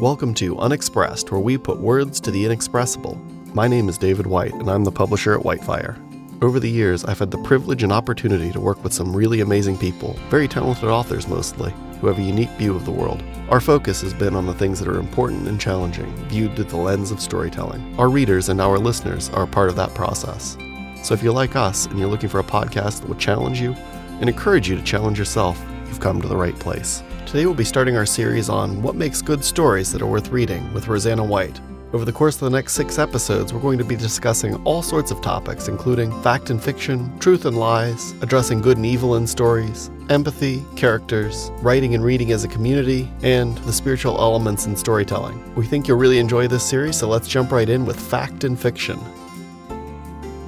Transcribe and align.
Welcome 0.00 0.34
to 0.34 0.58
Unexpressed, 0.58 1.32
where 1.32 1.40
we 1.40 1.56
put 1.56 1.78
words 1.78 2.20
to 2.20 2.30
the 2.30 2.44
inexpressible. 2.44 3.16
My 3.54 3.66
name 3.66 3.88
is 3.88 3.96
David 3.96 4.26
White, 4.26 4.52
and 4.52 4.70
I'm 4.70 4.84
the 4.84 4.92
publisher 4.92 5.32
at 5.32 5.42
Whitefire. 5.42 5.96
Over 6.42 6.60
the 6.60 6.68
years, 6.68 7.02
I've 7.06 7.18
had 7.18 7.30
the 7.30 7.42
privilege 7.44 7.82
and 7.82 7.90
opportunity 7.90 8.52
to 8.52 8.60
work 8.60 8.84
with 8.84 8.92
some 8.92 9.16
really 9.16 9.40
amazing 9.40 9.78
people, 9.78 10.12
very 10.28 10.48
talented 10.48 10.90
authors 10.90 11.26
mostly, 11.28 11.72
who 11.98 12.08
have 12.08 12.18
a 12.18 12.22
unique 12.22 12.50
view 12.58 12.76
of 12.76 12.84
the 12.84 12.90
world. 12.90 13.24
Our 13.48 13.58
focus 13.58 14.02
has 14.02 14.12
been 14.12 14.36
on 14.36 14.44
the 14.44 14.52
things 14.52 14.78
that 14.80 14.88
are 14.88 14.98
important 14.98 15.48
and 15.48 15.58
challenging, 15.58 16.14
viewed 16.28 16.56
through 16.56 16.64
the 16.64 16.76
lens 16.76 17.10
of 17.10 17.18
storytelling. 17.18 17.98
Our 17.98 18.10
readers 18.10 18.50
and 18.50 18.60
our 18.60 18.78
listeners 18.78 19.30
are 19.30 19.44
a 19.44 19.48
part 19.48 19.70
of 19.70 19.76
that 19.76 19.94
process. 19.94 20.58
So 21.04 21.14
if 21.14 21.22
you're 21.22 21.32
like 21.32 21.56
us 21.56 21.86
and 21.86 21.98
you're 21.98 22.10
looking 22.10 22.28
for 22.28 22.40
a 22.40 22.44
podcast 22.44 23.00
that 23.00 23.08
will 23.08 23.16
challenge 23.16 23.62
you 23.62 23.72
and 23.72 24.28
encourage 24.28 24.68
you 24.68 24.76
to 24.76 24.82
challenge 24.82 25.18
yourself, 25.18 25.58
you've 25.86 26.00
come 26.00 26.20
to 26.20 26.28
the 26.28 26.36
right 26.36 26.58
place. 26.58 27.02
Today 27.26 27.46
we'll 27.46 27.54
be 27.54 27.64
starting 27.64 27.96
our 27.96 28.06
series 28.06 28.48
on 28.48 28.82
what 28.82 28.94
makes 28.94 29.22
good 29.22 29.44
stories 29.44 29.92
that 29.92 30.02
are 30.02 30.06
worth 30.06 30.28
reading 30.28 30.72
with 30.72 30.86
Roseanna 30.86 31.26
White. 31.26 31.60
Over 31.92 32.04
the 32.04 32.12
course 32.12 32.34
of 32.34 32.40
the 32.40 32.50
next 32.50 32.74
six 32.74 32.98
episodes, 32.98 33.52
we're 33.52 33.60
going 33.60 33.78
to 33.78 33.84
be 33.84 33.96
discussing 33.96 34.56
all 34.64 34.82
sorts 34.82 35.12
of 35.12 35.20
topics, 35.20 35.68
including 35.68 36.10
fact 36.22 36.50
and 36.50 36.62
fiction, 36.62 37.16
truth 37.20 37.46
and 37.46 37.58
lies, 37.58 38.12
addressing 38.22 38.60
good 38.60 38.76
and 38.76 38.84
evil 38.84 39.16
in 39.16 39.26
stories, 39.26 39.90
empathy, 40.10 40.64
characters, 40.74 41.50
writing 41.62 41.94
and 41.94 42.04
reading 42.04 42.32
as 42.32 42.42
a 42.42 42.48
community, 42.48 43.08
and 43.22 43.56
the 43.58 43.72
spiritual 43.72 44.18
elements 44.18 44.66
in 44.66 44.76
storytelling. 44.76 45.54
We 45.54 45.64
think 45.64 45.86
you'll 45.86 45.96
really 45.96 46.18
enjoy 46.18 46.48
this 46.48 46.64
series, 46.64 46.96
so 46.96 47.08
let's 47.08 47.28
jump 47.28 47.52
right 47.52 47.68
in 47.68 47.86
with 47.86 47.98
fact 47.98 48.42
and 48.44 48.58
fiction. 48.58 48.98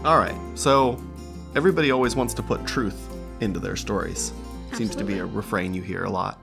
All 0.05 0.19
right, 0.19 0.37
so 0.55 1.01
everybody 1.55 1.93
always 1.93 2.17
wants 2.17 2.35
to 2.35 2.43
put 2.43 2.67
truth 2.67 3.09
into 3.41 3.61
their 3.61 3.77
stories. 3.77 4.33
Seems 4.79 4.95
to 4.95 5.03
be 5.03 5.19
a 5.19 5.27
refrain 5.27 5.75
you 5.75 5.83
hear 5.83 6.05
a 6.05 6.09
lot. 6.09 6.41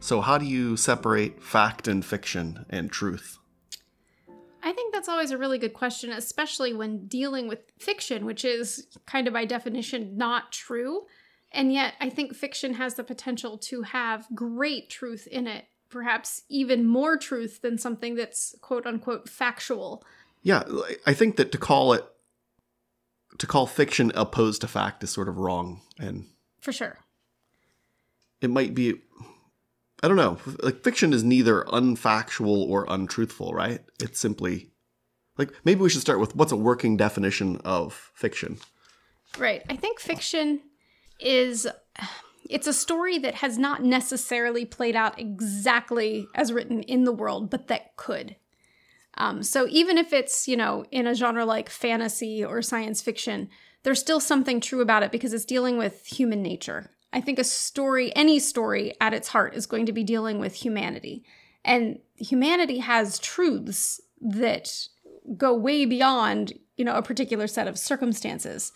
So, 0.00 0.22
how 0.22 0.38
do 0.38 0.46
you 0.46 0.74
separate 0.78 1.42
fact 1.42 1.86
and 1.86 2.02
fiction 2.02 2.64
and 2.70 2.90
truth? 2.90 3.36
I 4.62 4.72
think 4.72 4.94
that's 4.94 5.06
always 5.06 5.32
a 5.32 5.36
really 5.36 5.58
good 5.58 5.74
question, 5.74 6.10
especially 6.10 6.72
when 6.72 7.08
dealing 7.08 7.46
with 7.46 7.58
fiction, 7.78 8.24
which 8.24 8.42
is 8.42 8.86
kind 9.04 9.26
of 9.26 9.34
by 9.34 9.44
definition 9.44 10.16
not 10.16 10.50
true. 10.50 11.02
And 11.52 11.70
yet, 11.70 11.92
I 12.00 12.08
think 12.08 12.34
fiction 12.34 12.72
has 12.72 12.94
the 12.94 13.04
potential 13.04 13.58
to 13.58 13.82
have 13.82 14.26
great 14.34 14.88
truth 14.88 15.26
in 15.26 15.46
it, 15.46 15.66
perhaps 15.90 16.44
even 16.48 16.86
more 16.86 17.18
truth 17.18 17.60
than 17.60 17.76
something 17.76 18.14
that's 18.14 18.54
quote 18.62 18.86
unquote 18.86 19.28
factual. 19.28 20.02
Yeah, 20.42 20.62
I 21.06 21.12
think 21.12 21.36
that 21.36 21.52
to 21.52 21.58
call 21.58 21.92
it, 21.92 22.06
to 23.36 23.46
call 23.46 23.66
fiction 23.66 24.10
opposed 24.14 24.62
to 24.62 24.68
fact 24.68 25.04
is 25.04 25.10
sort 25.10 25.28
of 25.28 25.36
wrong. 25.36 25.82
And 25.98 26.28
for 26.62 26.72
sure, 26.72 27.00
it 28.40 28.50
might 28.50 28.74
be 28.74 28.94
I 30.02 30.06
don't 30.06 30.16
know. 30.16 30.38
Like 30.62 30.82
fiction 30.84 31.12
is 31.12 31.24
neither 31.24 31.64
unfactual 31.64 32.68
or 32.68 32.86
untruthful, 32.88 33.52
right? 33.52 33.80
It's 34.00 34.20
simply 34.20 34.70
like 35.36 35.50
maybe 35.64 35.80
we 35.80 35.90
should 35.90 36.00
start 36.00 36.20
with 36.20 36.36
what's 36.36 36.52
a 36.52 36.56
working 36.56 36.96
definition 36.96 37.60
of 37.64 38.10
fiction. 38.14 38.58
Right. 39.38 39.62
I 39.68 39.76
think 39.76 39.98
fiction 39.98 40.60
is 41.18 41.66
it's 42.48 42.66
a 42.66 42.72
story 42.72 43.18
that 43.18 43.36
has 43.36 43.58
not 43.58 43.82
necessarily 43.82 44.64
played 44.64 44.94
out 44.94 45.18
exactly 45.18 46.28
as 46.34 46.52
written 46.52 46.82
in 46.82 47.04
the 47.04 47.12
world, 47.12 47.50
but 47.50 47.66
that 47.66 47.96
could. 47.96 48.36
Um, 49.16 49.42
so 49.42 49.66
even 49.68 49.98
if 49.98 50.12
it's 50.12 50.46
you 50.46 50.56
know 50.56 50.84
in 50.92 51.08
a 51.08 51.14
genre 51.14 51.44
like 51.44 51.68
fantasy 51.68 52.44
or 52.44 52.62
science 52.62 53.02
fiction, 53.02 53.48
there's 53.82 53.98
still 53.98 54.20
something 54.20 54.60
true 54.60 54.80
about 54.80 55.02
it 55.02 55.10
because 55.10 55.32
it's 55.32 55.44
dealing 55.44 55.76
with 55.76 56.06
human 56.06 56.40
nature 56.40 56.92
I 57.12 57.20
think 57.20 57.38
a 57.38 57.44
story, 57.44 58.14
any 58.14 58.38
story 58.38 58.94
at 59.00 59.14
its 59.14 59.28
heart, 59.28 59.54
is 59.54 59.66
going 59.66 59.86
to 59.86 59.92
be 59.92 60.04
dealing 60.04 60.38
with 60.38 60.54
humanity. 60.54 61.24
And 61.64 61.98
humanity 62.16 62.78
has 62.78 63.18
truths 63.18 64.00
that 64.20 64.70
go 65.36 65.54
way 65.54 65.84
beyond, 65.84 66.52
you 66.76 66.84
know, 66.84 66.96
a 66.96 67.02
particular 67.02 67.46
set 67.46 67.68
of 67.68 67.78
circumstances. 67.78 68.72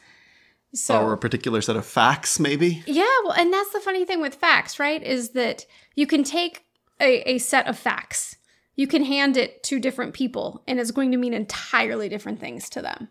So, 0.74 1.02
or 1.02 1.12
a 1.12 1.18
particular 1.18 1.61
set 1.61 1.77
of 1.77 1.84
facts, 1.84 2.40
maybe? 2.40 2.83
Yeah, 2.86 3.05
well, 3.24 3.34
and 3.34 3.52
that's 3.52 3.73
the 3.73 3.80
funny 3.80 4.07
thing 4.07 4.23
with 4.23 4.34
facts, 4.34 4.78
right? 4.78 5.02
Is 5.02 5.30
that 5.30 5.67
you 5.95 6.07
can 6.07 6.24
take 6.24 6.64
a, 6.98 7.30
a 7.33 7.39
set 7.39 7.67
of 7.67 7.78
facts, 7.78 8.36
you 8.74 8.86
can 8.86 9.05
hand 9.05 9.36
it 9.36 9.62
to 9.64 9.78
different 9.78 10.14
people, 10.14 10.62
and 10.67 10.80
it's 10.80 10.90
going 10.90 11.11
to 11.12 11.18
mean 11.18 11.34
entirely 11.34 12.08
different 12.08 12.40
things 12.40 12.70
to 12.70 12.80
them. 12.80 13.08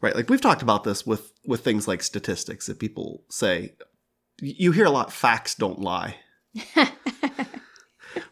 Right. 0.00 0.16
Like 0.16 0.28
we've 0.28 0.40
talked 0.40 0.62
about 0.62 0.84
this 0.84 1.06
with 1.06 1.32
with 1.46 1.62
things 1.62 1.86
like 1.86 2.02
statistics 2.02 2.66
that 2.66 2.78
people 2.78 3.22
say, 3.30 3.74
you 4.40 4.72
hear 4.72 4.86
a 4.86 4.90
lot 4.90 5.12
facts 5.12 5.54
don't 5.54 5.80
lie. 5.80 6.16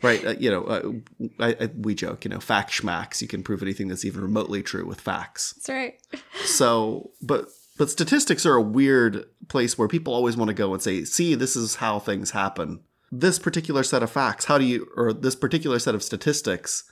Right 0.03 0.25
uh, 0.25 0.35
you 0.39 0.51
know 0.51 0.63
uh, 0.65 0.93
I, 1.41 1.57
I, 1.61 1.71
we 1.77 1.95
joke 1.95 2.25
you 2.25 2.31
know 2.31 2.41
fact 2.41 2.71
schmacks 2.71 3.23
you 3.23 3.29
can 3.29 3.43
prove 3.43 3.63
anything 3.63 3.89
that's 3.89 4.05
even 4.05 4.23
remotely 4.23 4.63
true 4.63 4.87
with 4.87 5.01
facts. 5.01 5.55
That's 5.55 5.69
right. 5.69 5.95
So 6.45 7.11
but 7.21 7.47
but 7.79 7.91
statistics 7.91 8.45
are 8.45 8.55
a 8.55 8.63
weird 8.63 9.25
place 9.49 9.79
where 9.79 9.89
people 9.89 10.13
always 10.15 10.37
want 10.37 10.49
to 10.49 10.55
go 10.55 10.73
and 10.73 10.83
say 10.83 11.05
see 11.05 11.35
this 11.35 11.57
is 11.57 11.77
how 11.77 11.99
things 11.99 12.33
happen. 12.33 12.81
This 13.11 13.39
particular 13.39 13.83
set 13.83 14.03
of 14.03 14.11
facts 14.11 14.47
how 14.47 14.59
do 14.59 14.65
you 14.65 14.89
or 14.97 15.13
this 15.13 15.37
particular 15.37 15.79
set 15.79 15.95
of 15.95 16.03
statistics 16.03 16.85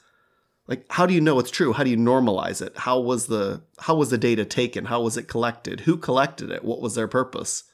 like 0.68 0.84
how 0.90 1.06
do 1.06 1.14
you 1.14 1.20
know 1.20 1.38
it's 1.38 1.50
true? 1.50 1.72
How 1.72 1.82
do 1.84 1.90
you 1.90 1.96
normalize 1.96 2.62
it? 2.62 2.76
How 2.78 3.00
was 3.00 3.26
the 3.26 3.62
how 3.78 3.96
was 3.96 4.10
the 4.10 4.18
data 4.18 4.44
taken? 4.44 4.84
How 4.84 5.02
was 5.02 5.16
it 5.16 5.28
collected? 5.28 5.80
Who 5.80 5.96
collected 5.96 6.50
it? 6.50 6.64
What 6.64 6.80
was 6.80 6.94
their 6.94 7.08
purpose 7.08 7.64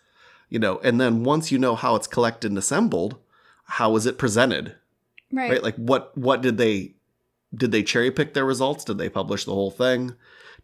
you 0.49 0.59
know 0.59 0.79
and 0.83 1.01
then 1.01 1.25
once 1.25 1.51
you 1.51 1.59
know 1.59 1.75
how 1.75 1.95
it's 1.97 2.07
collected 2.07 2.51
and 2.51 2.59
assembled 2.59 3.19
how 3.67 3.97
is 3.97 4.07
it 4.07 4.19
presented? 4.19 4.77
Right, 5.33 5.51
right? 5.51 5.63
like 5.63 5.77
what 5.77 6.17
what 6.17 6.41
did 6.41 6.57
they 6.57 6.95
did 7.55 7.73
they 7.73 7.83
cherry 7.83 8.11
pick 8.11 8.35
their 8.35 8.45
results? 8.45 8.85
Did 8.85 8.99
they 8.99 9.09
publish 9.09 9.45
the 9.45 9.55
whole 9.55 9.71
thing? 9.71 10.15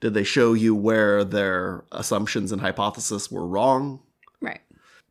Did 0.00 0.14
they 0.14 0.24
show 0.24 0.52
you 0.52 0.74
where 0.74 1.24
their 1.24 1.84
assumptions 1.92 2.52
and 2.52 2.60
hypotheses 2.60 3.30
were 3.30 3.46
wrong? 3.46 4.00
Right. 4.40 4.60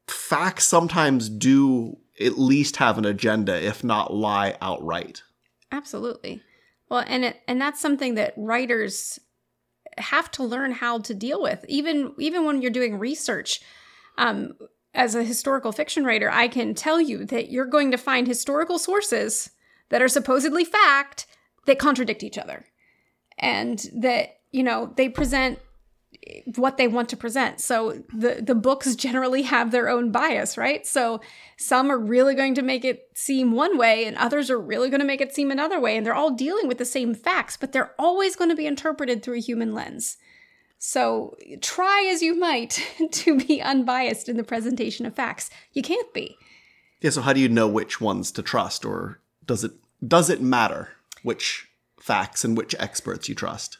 Facts 0.07 0.65
sometimes 0.65 1.29
do 1.29 1.97
at 2.19 2.37
least 2.37 2.77
have 2.77 2.97
an 2.97 3.05
agenda 3.05 3.61
if 3.61 3.83
not 3.83 4.13
lie 4.13 4.57
outright. 4.61 5.23
Absolutely. 5.71 6.41
Well 6.89 7.03
and 7.05 7.25
it 7.25 7.41
and 7.47 7.59
that's 7.59 7.81
something 7.81 8.15
that 8.15 8.33
writers 8.37 9.19
have 9.97 10.31
to 10.31 10.43
learn 10.43 10.71
how 10.71 10.99
to 10.99 11.13
deal 11.13 11.41
with. 11.41 11.65
Even 11.67 12.13
even 12.17 12.45
when 12.45 12.61
you're 12.61 12.71
doing 12.71 12.97
research 12.97 13.59
um, 14.21 14.53
as 14.93 15.15
a 15.15 15.23
historical 15.23 15.71
fiction 15.71 16.05
writer, 16.05 16.29
I 16.29 16.47
can 16.47 16.75
tell 16.75 17.01
you 17.01 17.25
that 17.25 17.49
you're 17.49 17.65
going 17.65 17.91
to 17.91 17.97
find 17.97 18.27
historical 18.27 18.77
sources 18.77 19.49
that 19.89 20.01
are 20.01 20.07
supposedly 20.07 20.63
fact 20.63 21.25
that 21.65 21.79
contradict 21.79 22.23
each 22.23 22.37
other. 22.37 22.65
And 23.39 23.83
that, 23.95 24.41
you 24.51 24.61
know, 24.61 24.93
they 24.95 25.09
present 25.09 25.59
what 26.55 26.77
they 26.77 26.87
want 26.87 27.09
to 27.09 27.17
present. 27.17 27.59
So 27.61 28.03
the 28.13 28.43
the 28.45 28.53
books 28.53 28.95
generally 28.95 29.41
have 29.43 29.71
their 29.71 29.89
own 29.89 30.11
bias, 30.11 30.55
right? 30.55 30.85
So 30.85 31.21
some 31.57 31.89
are 31.89 31.97
really 31.97 32.35
going 32.35 32.53
to 32.55 32.61
make 32.61 32.85
it 32.85 33.07
seem 33.15 33.53
one 33.53 33.75
way 33.77 34.05
and 34.05 34.15
others 34.17 34.51
are 34.51 34.59
really 34.59 34.89
going 34.89 34.99
to 34.99 35.05
make 35.05 35.21
it 35.21 35.33
seem 35.33 35.49
another 35.49 35.79
way 35.79 35.97
and 35.97 36.05
they're 36.05 36.13
all 36.13 36.31
dealing 36.31 36.67
with 36.67 36.77
the 36.77 36.85
same 36.85 37.15
facts, 37.15 37.57
but 37.57 37.71
they're 37.71 37.95
always 37.97 38.35
going 38.35 38.49
to 38.51 38.55
be 38.55 38.67
interpreted 38.67 39.23
through 39.23 39.37
a 39.37 39.39
human 39.39 39.73
lens. 39.73 40.17
So 40.83 41.37
try 41.61 42.09
as 42.11 42.23
you 42.23 42.33
might 42.33 42.83
to 43.11 43.37
be 43.37 43.61
unbiased 43.61 44.27
in 44.27 44.35
the 44.35 44.43
presentation 44.43 45.05
of 45.05 45.13
facts. 45.13 45.51
You 45.73 45.83
can't 45.83 46.11
be. 46.11 46.35
Yeah, 47.01 47.11
so 47.11 47.21
how 47.21 47.33
do 47.33 47.39
you 47.39 47.49
know 47.49 47.67
which 47.67 48.01
ones 48.01 48.31
to 48.31 48.41
trust 48.41 48.83
or 48.83 49.19
does 49.45 49.63
it 49.63 49.73
does 50.05 50.31
it 50.31 50.41
matter 50.41 50.89
which 51.21 51.69
facts 51.99 52.43
and 52.43 52.57
which 52.57 52.73
experts 52.79 53.29
you 53.29 53.35
trust? 53.35 53.77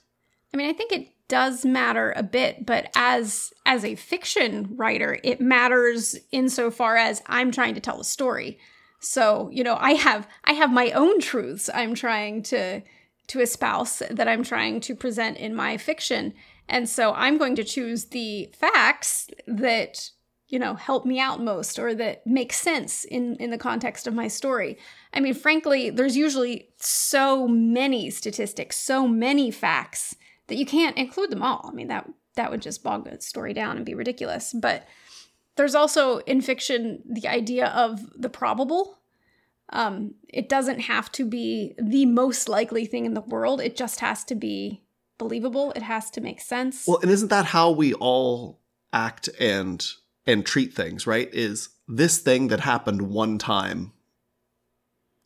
I 0.53 0.57
mean, 0.57 0.69
I 0.69 0.73
think 0.73 0.91
it 0.91 1.07
does 1.27 1.65
matter 1.65 2.13
a 2.15 2.21
bit, 2.21 2.67
but 2.67 2.91
as 2.95 3.51
as 3.65 3.83
a 3.83 3.95
fiction 3.95 4.75
writer, 4.75 5.17
it 5.23 5.41
matters 5.41 6.15
insofar 6.31 6.97
as 6.97 7.23
I'm 7.25 7.51
trying 7.51 7.73
to 7.73 7.81
tell 7.81 7.99
a 7.99 8.05
story. 8.05 8.59
So, 8.99 9.49
you 9.51 9.63
know, 9.63 9.77
I 9.79 9.93
have 9.93 10.27
I 10.43 10.53
have 10.53 10.71
my 10.71 10.91
own 10.91 11.19
truths 11.19 11.67
I'm 11.73 11.95
trying 11.95 12.43
to 12.43 12.83
to 13.25 13.39
espouse 13.39 14.03
that 14.11 14.27
I'm 14.27 14.43
trying 14.43 14.81
to 14.81 14.93
present 14.93 15.37
in 15.37 15.55
my 15.55 15.77
fiction. 15.77 16.35
And 16.67 16.87
so 16.87 17.13
I'm 17.13 17.37
going 17.37 17.55
to 17.55 17.63
choose 17.63 18.05
the 18.05 18.49
facts 18.57 19.29
that, 19.47 20.09
you 20.47 20.57
know, 20.57 20.75
help 20.75 21.05
me 21.05 21.19
out 21.19 21.43
most 21.43 21.77
or 21.77 21.93
that 21.95 22.25
make 22.25 22.53
sense 22.53 23.03
in, 23.03 23.35
in 23.37 23.49
the 23.49 23.57
context 23.57 24.07
of 24.07 24.13
my 24.13 24.27
story. 24.27 24.77
I 25.13 25.19
mean, 25.19 25.33
frankly, 25.33 25.89
there's 25.89 26.15
usually 26.15 26.69
so 26.77 27.47
many 27.47 28.09
statistics, 28.09 28.77
so 28.77 29.07
many 29.07 29.51
facts 29.51 30.15
that 30.47 30.57
you 30.57 30.65
can't 30.65 30.97
include 30.97 31.29
them 31.29 31.43
all. 31.43 31.69
I 31.69 31.73
mean, 31.73 31.87
that 31.87 32.09
that 32.35 32.51
would 32.51 32.61
just 32.61 32.83
bog 32.83 33.03
the 33.03 33.19
story 33.21 33.53
down 33.53 33.77
and 33.77 33.85
be 33.85 33.93
ridiculous. 33.93 34.53
But 34.53 34.87
there's 35.55 35.75
also 35.75 36.19
in 36.19 36.41
fiction 36.41 37.01
the 37.05 37.27
idea 37.27 37.67
of 37.67 37.99
the 38.19 38.29
probable. 38.29 38.99
Um, 39.69 40.15
it 40.27 40.49
doesn't 40.49 40.81
have 40.81 41.11
to 41.13 41.25
be 41.25 41.75
the 41.77 42.05
most 42.05 42.49
likely 42.49 42.85
thing 42.85 43.05
in 43.05 43.13
the 43.13 43.21
world. 43.21 43.61
It 43.61 43.75
just 43.75 43.99
has 43.99 44.23
to 44.25 44.35
be 44.35 44.83
believable. 45.21 45.71
It 45.75 45.83
has 45.83 46.09
to 46.11 46.21
make 46.21 46.41
sense. 46.41 46.85
Well, 46.87 46.99
and 47.01 47.11
isn't 47.11 47.29
that 47.29 47.45
how 47.45 47.71
we 47.71 47.93
all 47.93 48.59
act 48.91 49.29
and 49.39 49.85
and 50.25 50.45
treat 50.45 50.73
things, 50.73 51.07
right? 51.07 51.29
Is 51.33 51.69
this 51.87 52.17
thing 52.17 52.49
that 52.49 52.59
happened 52.59 53.01
one 53.03 53.37
time 53.37 53.93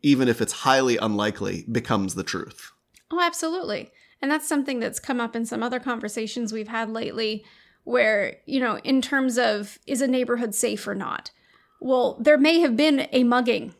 even 0.06 0.28
if 0.28 0.40
it's 0.40 0.54
highly 0.54 0.98
unlikely, 0.98 1.66
becomes 1.72 2.14
the 2.14 2.24
truth. 2.24 2.72
Oh, 3.10 3.20
absolutely. 3.20 3.92
And 4.22 4.30
that's 4.30 4.48
something 4.48 4.80
that's 4.80 5.00
come 5.00 5.20
up 5.20 5.36
in 5.36 5.48
some 5.48 5.64
other 5.64 5.80
conversations 5.80 6.54
we've 6.54 6.68
had 6.68 6.92
lately 6.92 7.44
where, 7.86 8.36
you 8.46 8.60
know, 8.60 8.78
in 8.84 9.02
terms 9.02 9.40
of 9.40 9.80
is 9.88 10.02
a 10.02 10.08
neighborhood 10.08 10.54
safe 10.54 10.88
or 10.88 10.94
not? 10.94 11.32
Well, 11.82 12.20
there 12.22 12.38
may 12.38 12.60
have 12.60 12.78
been 12.78 13.08
a 13.12 13.24
mugging, 13.24 13.74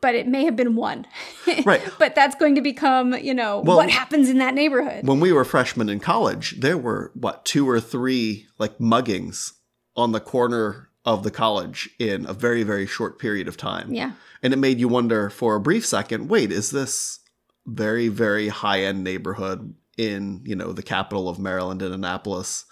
but 0.00 0.14
it 0.14 0.26
may 0.26 0.44
have 0.44 0.56
been 0.56 0.76
one. 0.76 1.06
Right. 1.64 1.82
but 1.98 2.14
that's 2.14 2.34
going 2.36 2.54
to 2.54 2.60
become, 2.60 3.14
you 3.14 3.34
know, 3.34 3.60
Well- 3.60 3.76
what 3.78 3.90
happens 3.90 4.28
in 4.28 4.38
that 4.38 4.54
neighborhood. 4.54 5.06
When 5.06 5.20
we 5.20 5.32
were 5.32 5.44
freshmen 5.44 5.88
in 5.88 6.00
college, 6.00 6.60
there 6.60 6.78
were 6.78 7.10
what 7.14 7.44
two 7.44 7.68
or 7.68 7.80
three 7.80 8.46
like 8.58 8.78
muggings 8.78 9.52
on 9.96 10.12
the 10.12 10.20
corner 10.20 10.88
of 11.04 11.22
the 11.22 11.30
college 11.30 11.88
in 11.98 12.26
a 12.26 12.32
very 12.34 12.62
very 12.62 12.86
short 12.86 13.18
period 13.18 13.48
of 13.48 13.56
time. 13.56 13.92
yeah. 13.92 14.12
And 14.42 14.52
it 14.52 14.56
made 14.56 14.78
you 14.78 14.86
wonder 14.88 15.30
for 15.30 15.56
a 15.56 15.60
brief 15.60 15.84
second, 15.84 16.28
wait, 16.28 16.52
is 16.52 16.70
this 16.70 17.18
very 17.66 18.08
very 18.08 18.48
high-end 18.48 19.02
neighborhood 19.02 19.74
in, 19.96 20.42
you 20.44 20.54
know, 20.54 20.72
the 20.72 20.82
capital 20.82 21.28
of 21.28 21.38
Maryland 21.40 21.82
in 21.82 21.92
Annapolis 21.92 22.64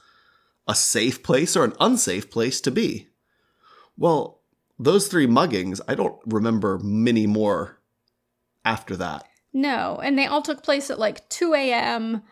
a 0.68 0.74
safe 0.74 1.22
place 1.22 1.56
or 1.56 1.64
an 1.64 1.72
unsafe 1.80 2.30
place 2.30 2.60
to 2.60 2.70
be? 2.70 3.08
Well, 3.96 4.35
those 4.78 5.08
three 5.08 5.26
muggings, 5.26 5.80
I 5.88 5.94
don't 5.94 6.18
remember 6.26 6.78
many 6.78 7.26
more 7.26 7.78
after 8.64 8.96
that. 8.96 9.26
No. 9.52 9.98
And 10.02 10.18
they 10.18 10.26
all 10.26 10.42
took 10.42 10.62
place 10.62 10.90
at 10.90 10.98
like 10.98 11.28
2 11.30 11.54
a.m., 11.54 12.22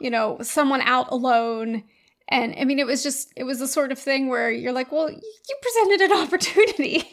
you 0.00 0.10
know, 0.10 0.38
someone 0.42 0.80
out 0.82 1.10
alone. 1.10 1.82
And 2.28 2.54
I 2.56 2.64
mean, 2.64 2.78
it 2.78 2.86
was 2.86 3.02
just, 3.02 3.32
it 3.34 3.44
was 3.44 3.58
the 3.58 3.66
sort 3.66 3.90
of 3.90 3.98
thing 3.98 4.28
where 4.28 4.50
you're 4.50 4.72
like, 4.72 4.92
well, 4.92 5.10
you 5.10 5.56
presented 5.60 6.12
an 6.12 6.18
opportunity. 6.22 7.10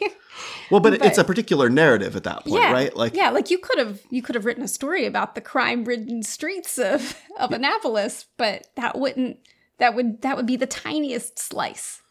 Well, 0.70 0.80
but, 0.80 0.94
it's 1.04 1.18
a 1.18 1.24
particular 1.24 1.68
narrative 1.68 2.14
at 2.14 2.24
that 2.24 2.44
point, 2.44 2.62
yeah. 2.62 2.70
right? 2.70 2.94
Like 2.94 3.16
yeah, 3.16 3.30
like 3.30 3.50
you 3.50 3.58
could 3.58 3.78
have, 3.78 4.00
you 4.10 4.22
could 4.22 4.34
have 4.34 4.44
written 4.44 4.62
a 4.62 4.68
story 4.68 5.06
about 5.06 5.34
the 5.34 5.40
crime 5.40 5.84
ridden 5.84 6.22
streets 6.22 6.78
of, 6.78 7.20
of 7.38 7.52
Annapolis, 7.52 8.26
but 8.36 8.68
that 8.76 8.98
wouldn't, 8.98 9.38
that 9.78 9.94
would, 9.94 10.22
that 10.22 10.36
would 10.36 10.46
be 10.46 10.56
the 10.56 10.66
tiniest 10.66 11.38
slice. 11.38 12.02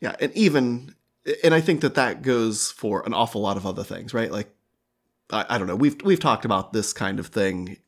Yeah, 0.00 0.16
and 0.20 0.32
even 0.34 0.94
and 1.44 1.54
I 1.54 1.60
think 1.60 1.80
that 1.80 1.94
that 1.94 2.22
goes 2.22 2.70
for 2.70 3.04
an 3.06 3.14
awful 3.14 3.40
lot 3.40 3.56
of 3.56 3.66
other 3.66 3.84
things, 3.84 4.14
right? 4.14 4.30
Like 4.30 4.54
I, 5.30 5.46
I 5.50 5.58
don't 5.58 5.66
know. 5.66 5.76
We've 5.76 6.00
we've 6.02 6.20
talked 6.20 6.44
about 6.44 6.72
this 6.72 6.92
kind 6.92 7.18
of 7.18 7.28
thing 7.28 7.78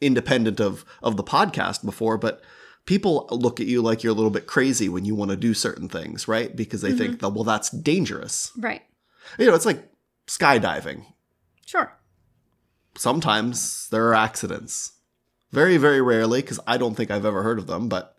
independent 0.00 0.60
of 0.60 0.84
of 1.02 1.16
the 1.16 1.24
podcast 1.24 1.84
before, 1.84 2.18
but 2.18 2.42
people 2.86 3.28
look 3.30 3.60
at 3.60 3.66
you 3.66 3.82
like 3.82 4.02
you're 4.02 4.12
a 4.12 4.16
little 4.16 4.30
bit 4.30 4.46
crazy 4.46 4.88
when 4.88 5.04
you 5.04 5.14
want 5.14 5.30
to 5.30 5.36
do 5.36 5.54
certain 5.54 5.88
things, 5.88 6.26
right? 6.26 6.54
Because 6.54 6.80
they 6.80 6.92
think 6.92 7.12
mm-hmm. 7.12 7.26
that 7.26 7.30
well 7.30 7.44
that's 7.44 7.70
dangerous. 7.70 8.52
Right. 8.56 8.82
You 9.38 9.46
know, 9.46 9.54
it's 9.54 9.66
like 9.66 9.88
skydiving. 10.26 11.04
Sure. 11.66 11.96
Sometimes 12.96 13.88
there 13.90 14.08
are 14.08 14.14
accidents. 14.14 14.92
Very 15.52 15.76
very 15.76 16.00
rarely 16.00 16.42
cuz 16.42 16.58
I 16.66 16.76
don't 16.76 16.94
think 16.94 17.10
I've 17.10 17.26
ever 17.26 17.42
heard 17.42 17.58
of 17.58 17.66
them, 17.66 17.88
but 17.88 18.16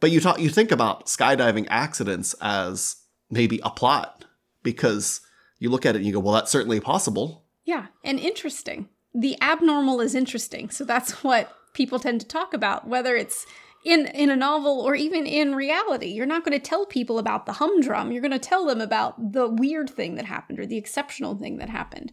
but 0.00 0.10
you 0.10 0.20
talk 0.20 0.40
you 0.40 0.48
think 0.48 0.72
about 0.72 1.06
skydiving 1.06 1.66
accidents 1.68 2.34
as 2.40 2.96
maybe 3.30 3.60
a 3.62 3.70
plot 3.70 4.24
because 4.62 5.20
you 5.58 5.70
look 5.70 5.86
at 5.86 5.94
it 5.94 5.98
and 5.98 6.06
you 6.06 6.12
go, 6.12 6.20
well, 6.20 6.34
that's 6.34 6.50
certainly 6.50 6.80
possible. 6.80 7.44
Yeah, 7.64 7.86
and 8.02 8.18
interesting. 8.18 8.88
The 9.14 9.40
abnormal 9.42 10.00
is 10.00 10.14
interesting. 10.14 10.70
So 10.70 10.84
that's 10.84 11.24
what 11.24 11.52
people 11.72 11.98
tend 11.98 12.20
to 12.20 12.26
talk 12.26 12.54
about, 12.54 12.86
whether 12.86 13.16
it's 13.16 13.46
in 13.84 14.06
in 14.08 14.28
a 14.30 14.36
novel 14.36 14.80
or 14.80 14.94
even 14.94 15.26
in 15.26 15.54
reality. 15.54 16.08
You're 16.08 16.26
not 16.26 16.44
going 16.44 16.58
to 16.58 16.64
tell 16.64 16.84
people 16.84 17.18
about 17.18 17.46
the 17.46 17.54
humdrum. 17.54 18.12
You're 18.12 18.22
going 18.22 18.30
to 18.32 18.38
tell 18.38 18.66
them 18.66 18.80
about 18.80 19.32
the 19.32 19.48
weird 19.48 19.88
thing 19.88 20.16
that 20.16 20.26
happened 20.26 20.58
or 20.60 20.66
the 20.66 20.76
exceptional 20.76 21.34
thing 21.34 21.58
that 21.58 21.70
happened. 21.70 22.12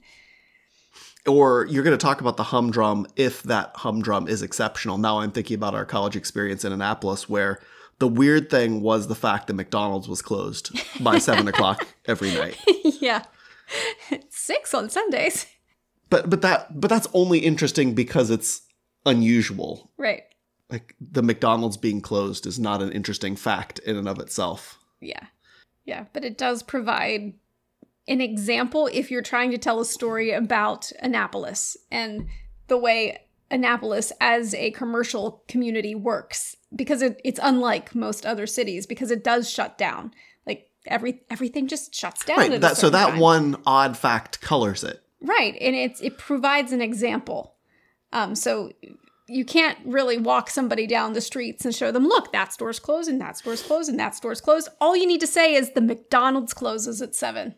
Or 1.26 1.66
you're 1.66 1.84
going 1.84 1.98
to 1.98 2.04
talk 2.04 2.22
about 2.22 2.38
the 2.38 2.44
humdrum 2.44 3.06
if 3.18 3.44
that 3.44 3.72
humdrum 3.76 4.30
is 4.30 4.42
exceptional. 4.42 4.98
Now 4.98 5.20
I'm 5.20 5.32
thinking 5.32 5.56
about 5.56 5.76
our 5.76 5.84
college 5.84 6.16
experience 6.16 6.64
in 6.64 6.72
Annapolis 6.72 7.28
where 7.28 7.60
the 8.00 8.08
weird 8.08 8.50
thing 8.50 8.82
was 8.82 9.08
the 9.08 9.16
fact 9.16 9.48
that 9.48 9.54
McDonald's 9.54 10.08
was 10.08 10.22
closed 10.22 10.72
by 11.04 11.18
seven 11.20 11.48
o'clock 11.48 11.88
every 12.06 12.34
night. 12.34 12.58
yeah. 13.02 13.24
Six 14.30 14.74
on 14.74 14.90
Sundays. 14.90 15.48
But 16.10 16.30
but 16.30 16.42
that 16.42 16.80
but 16.80 16.90
that's 16.90 17.08
only 17.14 17.40
interesting 17.40 17.94
because 17.94 18.30
it's 18.30 18.62
unusual. 19.06 19.92
Right. 19.98 20.24
Like 20.70 20.96
the 21.00 21.24
McDonald's 21.24 21.78
being 21.78 22.02
closed 22.02 22.46
is 22.46 22.60
not 22.60 22.82
an 22.82 22.92
interesting 22.92 23.36
fact 23.36 23.80
in 23.80 23.98
and 23.98 24.08
of 24.08 24.20
itself. 24.20 24.80
Yeah. 25.02 25.26
Yeah. 25.86 26.06
But 26.14 26.24
it 26.24 26.38
does 26.38 26.64
provide 26.64 27.34
an 28.08 28.22
example 28.22 28.90
if 28.94 29.12
you're 29.12 29.22
trying 29.22 29.52
to 29.52 29.58
tell 29.58 29.80
a 29.80 29.86
story 29.86 30.32
about 30.32 30.92
Annapolis 31.02 31.76
and 31.92 32.28
the 32.68 32.78
way 32.78 33.20
Annapolis 33.50 34.12
as 34.20 34.54
a 34.54 34.72
commercial 34.72 35.44
community 35.48 35.96
works 35.96 36.58
because 36.76 37.02
it, 37.02 37.22
it's 37.24 37.40
unlike 37.42 37.96
most 37.96 38.26
other 38.26 38.46
cities 38.46 38.86
because 38.86 39.12
it 39.12 39.24
does 39.24 39.50
shut 39.50 39.78
down. 39.78 40.12
Like 40.46 40.70
every 40.86 41.22
everything 41.30 41.68
just 41.68 41.96
shuts 41.96 42.26
down. 42.26 42.38
Right. 42.38 42.62
That 42.62 42.78
so 42.78 42.90
that 42.90 43.12
time. 43.12 43.20
one 43.20 43.62
odd 43.66 43.98
fact 43.98 44.42
colors 44.42 44.84
it. 44.84 45.02
Right, 45.22 45.56
and 45.60 45.76
it's 45.76 46.02
it 46.02 46.18
provides 46.18 46.72
an 46.72 46.82
example. 46.82 47.56
Um, 48.14 48.36
so 48.36 48.72
you 49.28 49.44
can't 49.44 49.78
really 49.86 50.18
walk 50.18 50.50
somebody 50.50 50.88
down 50.88 51.14
the 51.14 51.22
streets 51.22 51.66
and 51.66 51.76
show 51.76 51.92
them, 51.92 52.08
look, 52.08 52.32
that 52.32 52.54
store's 52.54 52.80
closed 52.80 53.10
and 53.10 53.20
that 53.20 53.38
store's 53.38 53.62
closed 53.62 53.90
and 53.90 54.00
that 54.00 54.16
store's 54.16 54.40
closed. 54.40 54.70
All 54.80 54.96
you 54.96 55.06
need 55.06 55.20
to 55.20 55.28
say 55.28 55.54
is 55.54 55.74
the 55.74 55.82
McDonald's 55.82 56.54
closes 56.54 57.02
at 57.02 57.14
seven, 57.14 57.56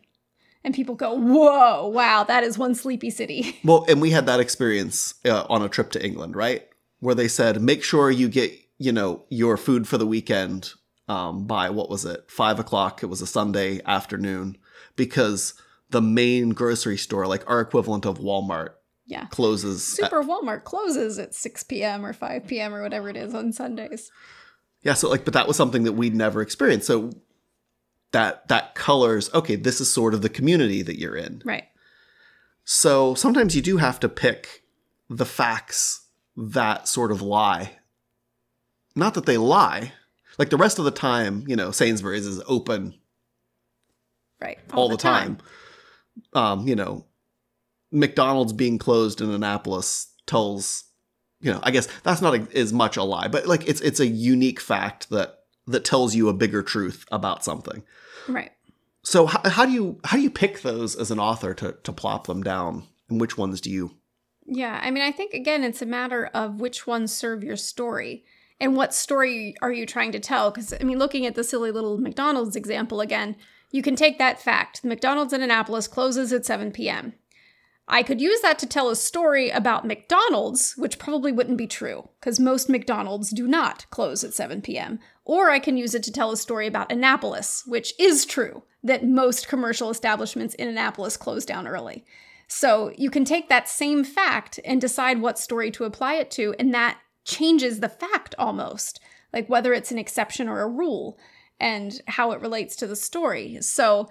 and 0.64 0.74
people 0.74 0.94
go, 0.94 1.14
whoa, 1.14 1.86
wow, 1.88 2.24
that 2.24 2.44
is 2.44 2.58
one 2.58 2.74
sleepy 2.74 3.10
city. 3.10 3.58
Well, 3.64 3.84
and 3.88 4.00
we 4.00 4.10
had 4.10 4.26
that 4.26 4.40
experience 4.40 5.14
uh, 5.24 5.44
on 5.48 5.62
a 5.62 5.68
trip 5.68 5.90
to 5.92 6.04
England, 6.04 6.36
right? 6.36 6.66
Where 7.00 7.14
they 7.14 7.28
said, 7.28 7.62
make 7.62 7.82
sure 7.82 8.10
you 8.10 8.28
get, 8.28 8.52
you 8.78 8.92
know, 8.92 9.24
your 9.30 9.56
food 9.56 9.88
for 9.88 9.96
the 9.98 10.06
weekend 10.06 10.72
um, 11.08 11.46
by 11.46 11.70
what 11.70 11.88
was 11.90 12.04
it, 12.04 12.30
five 12.30 12.58
o'clock? 12.60 13.02
It 13.02 13.06
was 13.06 13.20
a 13.22 13.26
Sunday 13.26 13.80
afternoon 13.86 14.56
because 14.96 15.54
the 15.90 16.00
main 16.02 16.50
grocery 16.50 16.96
store, 16.96 17.26
like 17.26 17.48
our 17.50 17.60
equivalent 17.60 18.04
of 18.06 18.18
Walmart, 18.18 18.70
Yeah. 19.06 19.26
closes. 19.26 19.98
at- 19.98 20.04
Super 20.10 20.22
Walmart 20.22 20.64
closes 20.64 21.18
at 21.18 21.34
6 21.34 21.62
p.m. 21.64 22.04
or 22.06 22.12
5 22.12 22.46
p.m. 22.46 22.74
or 22.74 22.82
whatever 22.82 23.08
it 23.08 23.16
is 23.16 23.34
on 23.34 23.52
Sundays. 23.52 24.10
yeah, 24.82 24.94
so 24.94 25.08
like, 25.08 25.24
but 25.24 25.34
that 25.34 25.48
was 25.48 25.56
something 25.56 25.82
that 25.84 25.92
we'd 25.94 26.14
never 26.14 26.40
experienced. 26.42 26.86
So 26.86 27.10
that 28.12 28.48
that 28.48 28.74
colors. 28.74 29.32
Okay, 29.34 29.56
this 29.56 29.80
is 29.80 29.92
sort 29.92 30.14
of 30.14 30.22
the 30.22 30.28
community 30.28 30.82
that 30.82 30.98
you're 30.98 31.16
in. 31.16 31.42
Right. 31.44 31.64
So 32.64 33.14
sometimes 33.14 33.56
you 33.56 33.62
do 33.62 33.78
have 33.78 33.98
to 34.00 34.08
pick 34.08 34.62
the 35.08 35.26
facts 35.26 36.06
that 36.36 36.88
sort 36.88 37.10
of 37.10 37.20
lie. 37.20 37.78
Not 38.94 39.14
that 39.14 39.26
they 39.26 39.38
lie. 39.38 39.92
Like 40.38 40.50
the 40.50 40.56
rest 40.56 40.78
of 40.78 40.84
the 40.84 40.90
time, 40.90 41.44
you 41.46 41.56
know, 41.56 41.70
Sainsbury's 41.70 42.26
is 42.26 42.40
open 42.46 42.94
Right. 44.40 44.58
all, 44.72 44.88
the 44.88 44.96
time. 44.96 45.38
Um, 46.32 46.66
you 46.66 46.74
know, 46.74 47.04
McDonald's 47.92 48.52
being 48.52 48.78
closed 48.78 49.20
in 49.20 49.30
Annapolis 49.30 50.12
tells, 50.26 50.84
you 51.40 51.52
know, 51.52 51.60
I 51.62 51.70
guess 51.70 51.88
that's 52.04 52.22
not 52.22 52.34
a, 52.34 52.46
as 52.56 52.72
much 52.72 52.96
a 52.96 53.02
lie, 53.02 53.28
but 53.28 53.46
like 53.46 53.68
it's 53.68 53.80
it's 53.80 54.00
a 54.00 54.06
unique 54.06 54.60
fact 54.60 55.10
that 55.10 55.40
that 55.66 55.84
tells 55.84 56.14
you 56.14 56.28
a 56.28 56.34
bigger 56.34 56.62
truth 56.62 57.04
about 57.10 57.44
something. 57.44 57.82
Right. 58.28 58.52
So 59.02 59.26
how, 59.26 59.48
how 59.48 59.66
do 59.66 59.72
you 59.72 60.00
how 60.04 60.16
do 60.16 60.22
you 60.22 60.30
pick 60.30 60.62
those 60.62 60.94
as 60.94 61.10
an 61.10 61.18
author 61.18 61.54
to 61.54 61.76
to 61.82 61.92
plop 61.92 62.26
them 62.26 62.42
down, 62.42 62.84
and 63.08 63.20
which 63.20 63.38
ones 63.38 63.60
do 63.60 63.70
you? 63.70 63.96
Yeah, 64.46 64.80
I 64.82 64.90
mean, 64.90 65.02
I 65.02 65.12
think 65.12 65.32
again, 65.32 65.64
it's 65.64 65.82
a 65.82 65.86
matter 65.86 66.26
of 66.34 66.60
which 66.60 66.86
ones 66.86 67.12
serve 67.12 67.44
your 67.44 67.56
story 67.56 68.24
and 68.58 68.76
what 68.76 68.92
story 68.92 69.54
are 69.62 69.72
you 69.72 69.86
trying 69.86 70.12
to 70.12 70.20
tell. 70.20 70.50
Because, 70.50 70.74
I 70.78 70.84
mean, 70.84 70.98
looking 70.98 71.24
at 71.24 71.34
the 71.34 71.44
silly 71.44 71.70
little 71.70 71.98
McDonald's 71.98 72.56
example 72.56 73.00
again, 73.00 73.36
you 73.70 73.82
can 73.82 73.96
take 73.96 74.18
that 74.18 74.40
fact. 74.40 74.82
The 74.82 74.88
McDonald's 74.88 75.32
in 75.32 75.42
Annapolis 75.42 75.88
closes 75.88 76.32
at 76.32 76.44
7 76.44 76.72
p.m. 76.72 77.14
I 77.88 78.02
could 78.04 78.20
use 78.20 78.40
that 78.42 78.58
to 78.60 78.66
tell 78.66 78.88
a 78.88 78.96
story 78.96 79.50
about 79.50 79.86
McDonald's, 79.86 80.74
which 80.76 80.98
probably 80.98 81.32
wouldn't 81.32 81.58
be 81.58 81.66
true, 81.66 82.08
because 82.20 82.38
most 82.38 82.68
McDonald's 82.68 83.30
do 83.30 83.48
not 83.48 83.86
close 83.90 84.22
at 84.22 84.34
7 84.34 84.62
p.m. 84.62 85.00
Or 85.24 85.50
I 85.50 85.58
can 85.58 85.76
use 85.76 85.94
it 85.94 86.02
to 86.04 86.12
tell 86.12 86.32
a 86.32 86.36
story 86.36 86.66
about 86.66 86.90
Annapolis, 86.90 87.62
which 87.66 87.92
is 87.98 88.24
true, 88.24 88.62
that 88.82 89.04
most 89.04 89.48
commercial 89.48 89.90
establishments 89.90 90.54
in 90.54 90.68
Annapolis 90.68 91.16
close 91.16 91.44
down 91.44 91.68
early. 91.68 92.04
So 92.48 92.92
you 92.96 93.10
can 93.10 93.24
take 93.24 93.48
that 93.48 93.68
same 93.68 94.02
fact 94.02 94.58
and 94.64 94.80
decide 94.80 95.20
what 95.20 95.38
story 95.38 95.70
to 95.72 95.84
apply 95.84 96.14
it 96.14 96.30
to, 96.32 96.54
and 96.58 96.74
that 96.74 96.98
changes 97.24 97.78
the 97.78 97.88
fact 97.88 98.34
almost, 98.38 98.98
like 99.32 99.48
whether 99.48 99.72
it's 99.72 99.92
an 99.92 99.98
exception 99.98 100.48
or 100.48 100.62
a 100.62 100.68
rule 100.68 101.18
and 101.60 102.00
how 102.08 102.32
it 102.32 102.40
relates 102.40 102.74
to 102.76 102.86
the 102.86 102.96
story. 102.96 103.58
So 103.60 104.08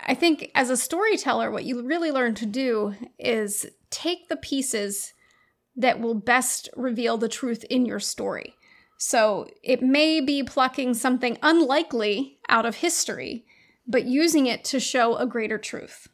I 0.00 0.14
think 0.14 0.50
as 0.54 0.68
a 0.68 0.76
storyteller, 0.76 1.50
what 1.50 1.64
you 1.64 1.80
really 1.80 2.10
learn 2.10 2.34
to 2.34 2.46
do 2.46 2.94
is 3.18 3.66
take 3.88 4.28
the 4.28 4.36
pieces 4.36 5.14
that 5.76 6.00
will 6.00 6.14
best 6.14 6.68
reveal 6.76 7.16
the 7.16 7.28
truth 7.28 7.64
in 7.70 7.86
your 7.86 8.00
story. 8.00 8.54
So 8.98 9.48
it 9.62 9.82
may 9.82 10.20
be 10.20 10.42
plucking 10.42 10.94
something 10.94 11.38
unlikely 11.42 12.38
out 12.48 12.66
of 12.66 12.76
history, 12.76 13.44
but 13.86 14.04
using 14.06 14.46
it 14.46 14.64
to 14.66 14.80
show 14.80 15.16
a 15.16 15.26
greater 15.26 15.58
truth. 15.58 16.08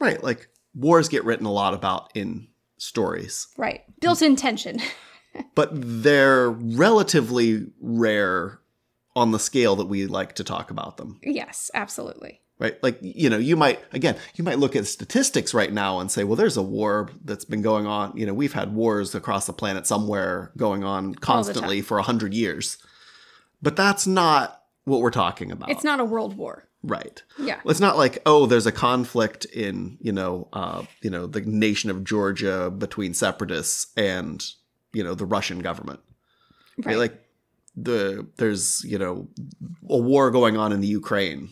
Right, 0.00 0.22
like 0.22 0.48
wars 0.74 1.08
get 1.08 1.24
written 1.24 1.46
a 1.46 1.52
lot 1.52 1.74
about 1.74 2.10
in 2.14 2.48
stories, 2.78 3.46
Right. 3.56 3.82
Built-in 4.00 4.36
tension. 4.36 4.80
but 5.54 5.70
they're 5.72 6.50
relatively 6.50 7.66
rare 7.80 8.58
on 9.14 9.30
the 9.30 9.38
scale 9.38 9.76
that 9.76 9.86
we 9.86 10.06
like 10.06 10.34
to 10.34 10.44
talk 10.44 10.70
about 10.70 10.96
them. 10.96 11.20
yes, 11.22 11.70
absolutely. 11.74 12.40
Right? 12.62 12.80
Like, 12.82 12.98
you 13.00 13.28
know, 13.28 13.38
you 13.38 13.56
might, 13.56 13.80
again, 13.92 14.16
you 14.36 14.44
might 14.44 14.60
look 14.60 14.76
at 14.76 14.86
statistics 14.86 15.52
right 15.52 15.72
now 15.72 15.98
and 15.98 16.10
say, 16.10 16.22
well, 16.22 16.36
there's 16.36 16.56
a 16.56 16.62
war 16.62 17.10
that's 17.24 17.44
been 17.44 17.60
going 17.60 17.86
on. 17.86 18.16
You 18.16 18.24
know, 18.24 18.34
we've 18.34 18.52
had 18.52 18.72
wars 18.72 19.14
across 19.16 19.46
the 19.46 19.52
planet 19.52 19.84
somewhere 19.86 20.52
going 20.56 20.84
on 20.84 21.14
constantly 21.16 21.82
for 21.82 21.98
a 21.98 22.02
hundred 22.02 22.34
years. 22.34 22.78
But 23.60 23.74
that's 23.74 24.06
not 24.06 24.62
what 24.84 25.00
we're 25.00 25.10
talking 25.10 25.50
about. 25.50 25.70
It's 25.70 25.82
not 25.82 25.98
a 25.98 26.04
world 26.04 26.36
war. 26.36 26.68
right. 26.84 27.22
Yeah. 27.38 27.60
It's 27.66 27.80
not 27.80 27.96
like, 27.96 28.22
oh, 28.26 28.46
there's 28.46 28.66
a 28.66 28.72
conflict 28.72 29.44
in, 29.46 29.98
you 30.00 30.12
know, 30.12 30.48
uh, 30.52 30.84
you 31.00 31.10
know, 31.10 31.26
the 31.26 31.40
nation 31.40 31.90
of 31.90 32.04
Georgia 32.04 32.70
between 32.70 33.14
separatists 33.14 33.92
and, 33.96 34.44
you 34.92 35.02
know, 35.02 35.14
the 35.14 35.26
Russian 35.26 35.60
government. 35.60 36.00
Right. 36.78 36.86
Right. 36.86 36.98
Like 36.98 37.24
the 37.76 38.26
there's, 38.36 38.84
you 38.84 38.98
know, 38.98 39.28
a 39.88 39.98
war 39.98 40.30
going 40.30 40.56
on 40.56 40.72
in 40.72 40.80
the 40.80 40.88
Ukraine. 40.88 41.50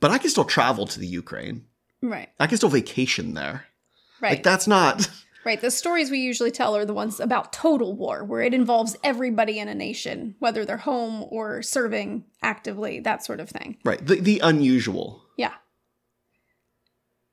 But 0.00 0.10
I 0.10 0.18
can 0.18 0.30
still 0.30 0.44
travel 0.44 0.86
to 0.86 1.00
the 1.00 1.06
Ukraine. 1.06 1.66
right. 2.02 2.28
I 2.38 2.46
can 2.46 2.56
still 2.56 2.68
vacation 2.68 3.34
there. 3.34 3.66
Right. 4.20 4.32
Like 4.32 4.42
that's 4.42 4.66
not 4.66 5.08
Right. 5.44 5.60
The 5.60 5.70
stories 5.70 6.10
we 6.10 6.18
usually 6.18 6.50
tell 6.50 6.74
are 6.76 6.84
the 6.84 6.92
ones 6.92 7.20
about 7.20 7.52
total 7.52 7.94
war, 7.94 8.24
where 8.24 8.40
it 8.40 8.52
involves 8.52 8.96
everybody 9.04 9.60
in 9.60 9.68
a 9.68 9.76
nation, 9.76 10.34
whether 10.40 10.64
they're 10.64 10.76
home 10.76 11.24
or 11.30 11.62
serving 11.62 12.24
actively, 12.42 12.98
that 13.00 13.24
sort 13.24 13.38
of 13.38 13.48
thing. 13.48 13.78
right. 13.84 14.04
The 14.04 14.16
the 14.16 14.40
unusual. 14.40 15.22
Yeah. 15.36 15.54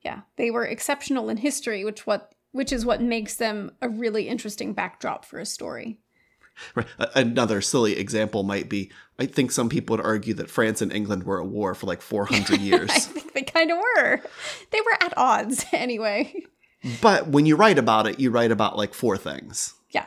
Yeah. 0.06 0.22
They 0.36 0.52
were 0.52 0.66
exceptional 0.66 1.30
in 1.30 1.38
history, 1.38 1.84
which 1.84 2.06
what 2.06 2.34
which 2.52 2.72
is 2.72 2.86
what 2.86 3.02
makes 3.02 3.36
them 3.36 3.72
a 3.82 3.90
really 3.90 4.28
interesting 4.28 4.74
backdrop 4.74 5.26
for 5.26 5.40
a 5.40 5.46
story. 5.46 6.00
Right. 6.76 6.88
Another 7.16 7.62
silly 7.62 7.98
example 7.98 8.44
might 8.44 8.70
be 8.70 8.92
I 9.20 9.26
think 9.26 9.52
some 9.52 9.70
people 9.70 9.96
would 9.98 10.06
argue 10.06 10.34
that 10.36 10.50
France 10.50 10.82
and 10.82 10.92
England 10.94 11.24
were 11.24 11.42
at 11.42 11.48
war 11.48 11.74
for 11.76 11.86
like 11.88 12.02
400 12.02 12.60
years. 12.62 12.90
I 12.92 13.00
think 13.00 13.34
they 13.34 13.42
kind 13.44 13.72
of 13.72 13.78
were. 13.78 14.22
They 14.72 14.82
were 14.82 14.98
at 15.04 15.18
odds 15.18 15.66
anyway. 15.74 16.34
but 17.02 17.28
when 17.28 17.46
you 17.46 17.56
write 17.56 17.78
about 17.80 18.08
it, 18.08 18.20
you 18.20 18.30
write 18.32 18.52
about 18.52 18.78
like 18.78 18.94
four 18.94 19.18
things. 19.18 19.74
Yeah. 19.92 20.06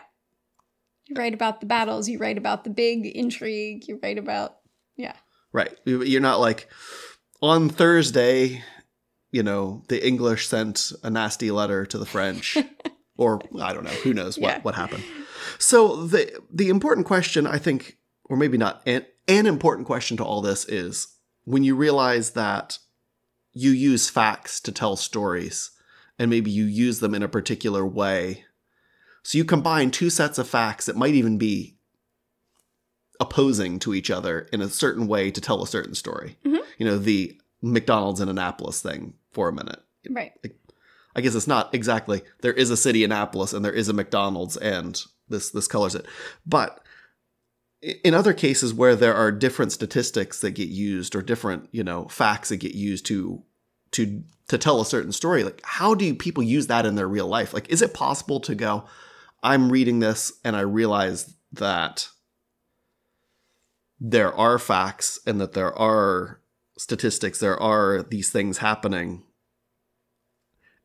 You 1.08 1.16
write 1.16 1.34
about 1.34 1.60
the 1.60 1.66
battles, 1.66 2.08
you 2.08 2.18
write 2.18 2.38
about 2.38 2.64
the 2.64 2.70
big 2.70 3.06
intrigue, 3.06 3.86
you 3.88 3.98
write 4.02 4.18
about 4.18 4.56
yeah. 4.96 5.14
Right. 5.52 5.76
You- 5.84 6.02
You're 6.04 6.20
not 6.20 6.40
like 6.40 6.68
on 7.42 7.68
Thursday, 7.68 8.62
you 9.30 9.42
know, 9.42 9.82
the 9.88 10.04
English 10.06 10.46
sent 10.48 10.92
a 11.02 11.10
nasty 11.10 11.50
letter 11.50 11.84
to 11.86 11.98
the 11.98 12.06
French 12.06 12.56
or 13.16 13.40
I 13.60 13.72
don't 13.72 13.84
know, 13.84 13.90
who 13.90 14.14
knows 14.14 14.38
what 14.38 14.48
Yeah. 14.56 14.60
what 14.62 14.74
happened. 14.74 15.04
So 15.58 16.06
the 16.06 16.42
the 16.50 16.68
important 16.68 17.06
question 17.06 17.46
I 17.46 17.58
think 17.58 17.98
or 18.24 18.36
maybe 18.36 18.58
not 18.58 18.82
an 18.86 19.04
an 19.28 19.46
important 19.46 19.86
question 19.86 20.16
to 20.18 20.24
all 20.24 20.40
this 20.40 20.64
is 20.66 21.08
when 21.44 21.64
you 21.64 21.74
realize 21.74 22.30
that 22.30 22.78
you 23.52 23.70
use 23.70 24.10
facts 24.10 24.60
to 24.60 24.72
tell 24.72 24.96
stories 24.96 25.70
and 26.18 26.30
maybe 26.30 26.50
you 26.50 26.64
use 26.64 27.00
them 27.00 27.14
in 27.14 27.22
a 27.22 27.28
particular 27.28 27.86
way. 27.86 28.44
So 29.22 29.38
you 29.38 29.44
combine 29.44 29.90
two 29.90 30.10
sets 30.10 30.38
of 30.38 30.48
facts 30.48 30.86
that 30.86 30.96
might 30.96 31.14
even 31.14 31.38
be 31.38 31.76
opposing 33.18 33.78
to 33.80 33.94
each 33.94 34.10
other 34.10 34.48
in 34.52 34.60
a 34.60 34.68
certain 34.68 35.06
way 35.06 35.30
to 35.30 35.40
tell 35.40 35.62
a 35.62 35.66
certain 35.66 35.94
story. 35.94 36.38
Mhm. 36.44 36.60
You 36.78 36.86
know, 36.86 36.98
the 36.98 37.40
McDonald's 37.62 38.20
in 38.20 38.28
Annapolis 38.28 38.80
thing 38.80 39.14
for 39.32 39.48
a 39.48 39.52
minute. 39.52 39.80
Right. 40.08 40.32
I 41.14 41.20
guess 41.22 41.34
it's 41.34 41.46
not 41.46 41.74
exactly 41.74 42.22
there 42.42 42.52
is 42.52 42.70
a 42.70 42.76
city 42.76 43.02
Annapolis 43.02 43.54
and 43.54 43.64
there 43.64 43.72
is 43.72 43.88
a 43.88 43.94
McDonald's 43.94 44.56
and 44.58 45.02
this 45.28 45.50
this 45.50 45.68
colors 45.68 45.94
it. 45.94 46.06
But 46.44 46.80
in 47.82 48.14
other 48.14 48.32
cases 48.32 48.72
where 48.72 48.96
there 48.96 49.14
are 49.14 49.30
different 49.30 49.72
statistics 49.72 50.40
that 50.40 50.52
get 50.52 50.68
used 50.68 51.14
or 51.14 51.22
different, 51.22 51.68
you 51.72 51.84
know, 51.84 52.06
facts 52.08 52.48
that 52.48 52.56
get 52.58 52.74
used 52.74 53.06
to 53.06 53.42
to 53.92 54.22
to 54.48 54.58
tell 54.58 54.80
a 54.80 54.86
certain 54.86 55.12
story, 55.12 55.44
like 55.44 55.60
how 55.64 55.94
do 55.94 56.14
people 56.14 56.42
use 56.42 56.66
that 56.68 56.86
in 56.86 56.94
their 56.94 57.08
real 57.08 57.26
life? 57.26 57.52
Like 57.52 57.68
is 57.68 57.82
it 57.82 57.94
possible 57.94 58.40
to 58.40 58.54
go 58.54 58.86
I'm 59.42 59.70
reading 59.70 60.00
this 60.00 60.32
and 60.44 60.56
I 60.56 60.60
realize 60.60 61.34
that 61.52 62.08
there 64.00 64.34
are 64.34 64.58
facts 64.58 65.20
and 65.26 65.40
that 65.40 65.52
there 65.52 65.72
are 65.78 66.40
statistics, 66.76 67.38
there 67.38 67.60
are 67.60 68.02
these 68.02 68.30
things 68.30 68.58
happening. 68.58 69.22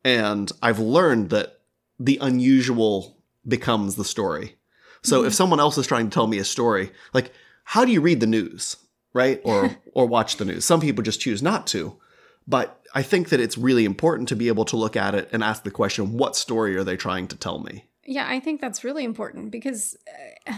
And 0.04 0.50
I've 0.62 0.78
learned 0.78 1.30
that 1.30 1.60
the 1.98 2.18
unusual 2.20 3.21
becomes 3.46 3.96
the 3.96 4.04
story. 4.04 4.56
So 5.02 5.24
if 5.24 5.34
someone 5.34 5.60
else 5.60 5.78
is 5.78 5.86
trying 5.86 6.08
to 6.08 6.14
tell 6.14 6.26
me 6.26 6.38
a 6.38 6.44
story, 6.44 6.92
like 7.12 7.32
how 7.64 7.84
do 7.84 7.92
you 7.92 8.00
read 8.00 8.20
the 8.20 8.26
news, 8.26 8.76
right? 9.12 9.40
Or 9.44 9.76
or 9.92 10.06
watch 10.06 10.36
the 10.36 10.44
news? 10.44 10.64
Some 10.64 10.80
people 10.80 11.02
just 11.02 11.20
choose 11.20 11.42
not 11.42 11.66
to. 11.68 11.96
But 12.46 12.84
I 12.94 13.02
think 13.02 13.28
that 13.28 13.40
it's 13.40 13.56
really 13.56 13.84
important 13.84 14.28
to 14.30 14.36
be 14.36 14.48
able 14.48 14.64
to 14.66 14.76
look 14.76 14.96
at 14.96 15.14
it 15.14 15.28
and 15.32 15.44
ask 15.44 15.62
the 15.62 15.70
question, 15.70 16.18
what 16.18 16.34
story 16.34 16.76
are 16.76 16.82
they 16.84 16.96
trying 16.96 17.28
to 17.28 17.36
tell 17.36 17.60
me? 17.60 17.84
Yeah, 18.04 18.26
I 18.28 18.40
think 18.40 18.60
that's 18.60 18.82
really 18.82 19.04
important 19.04 19.52
because 19.52 19.96
uh, 20.48 20.52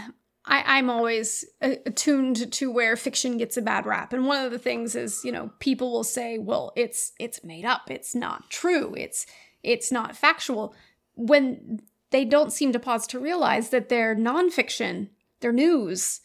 I, 0.47 0.79
I'm 0.79 0.88
always 0.88 1.45
uh, 1.61 1.75
attuned 1.85 2.53
to 2.55 2.71
where 2.71 2.97
fiction 2.97 3.37
gets 3.37 3.57
a 3.57 3.62
bad 3.62 3.85
rap, 3.85 4.12
and 4.12 4.26
one 4.26 4.45
of 4.45 4.50
the 4.50 4.59
things 4.59 4.95
is, 4.95 5.23
you 5.25 5.33
know, 5.33 5.50
people 5.59 5.93
will 5.93 6.05
say, 6.05 6.38
"Well, 6.38 6.73
it's 6.75 7.12
it's 7.19 7.45
made 7.45 7.67
up, 7.67 7.91
it's 7.91 8.14
not 8.14 8.49
true, 8.50 8.95
it's 8.97 9.26
it's 9.62 9.93
not 9.93 10.17
factual," 10.17 10.75
when 11.17 11.83
they 12.14 12.25
don't 12.25 12.52
seem 12.52 12.71
to 12.73 12.78
pause 12.78 13.09
to 13.09 13.18
realize 13.18 13.71
that 13.71 13.88
their 13.88 14.14
nonfiction, 14.14 15.09
their 15.40 15.52
news, 15.52 16.21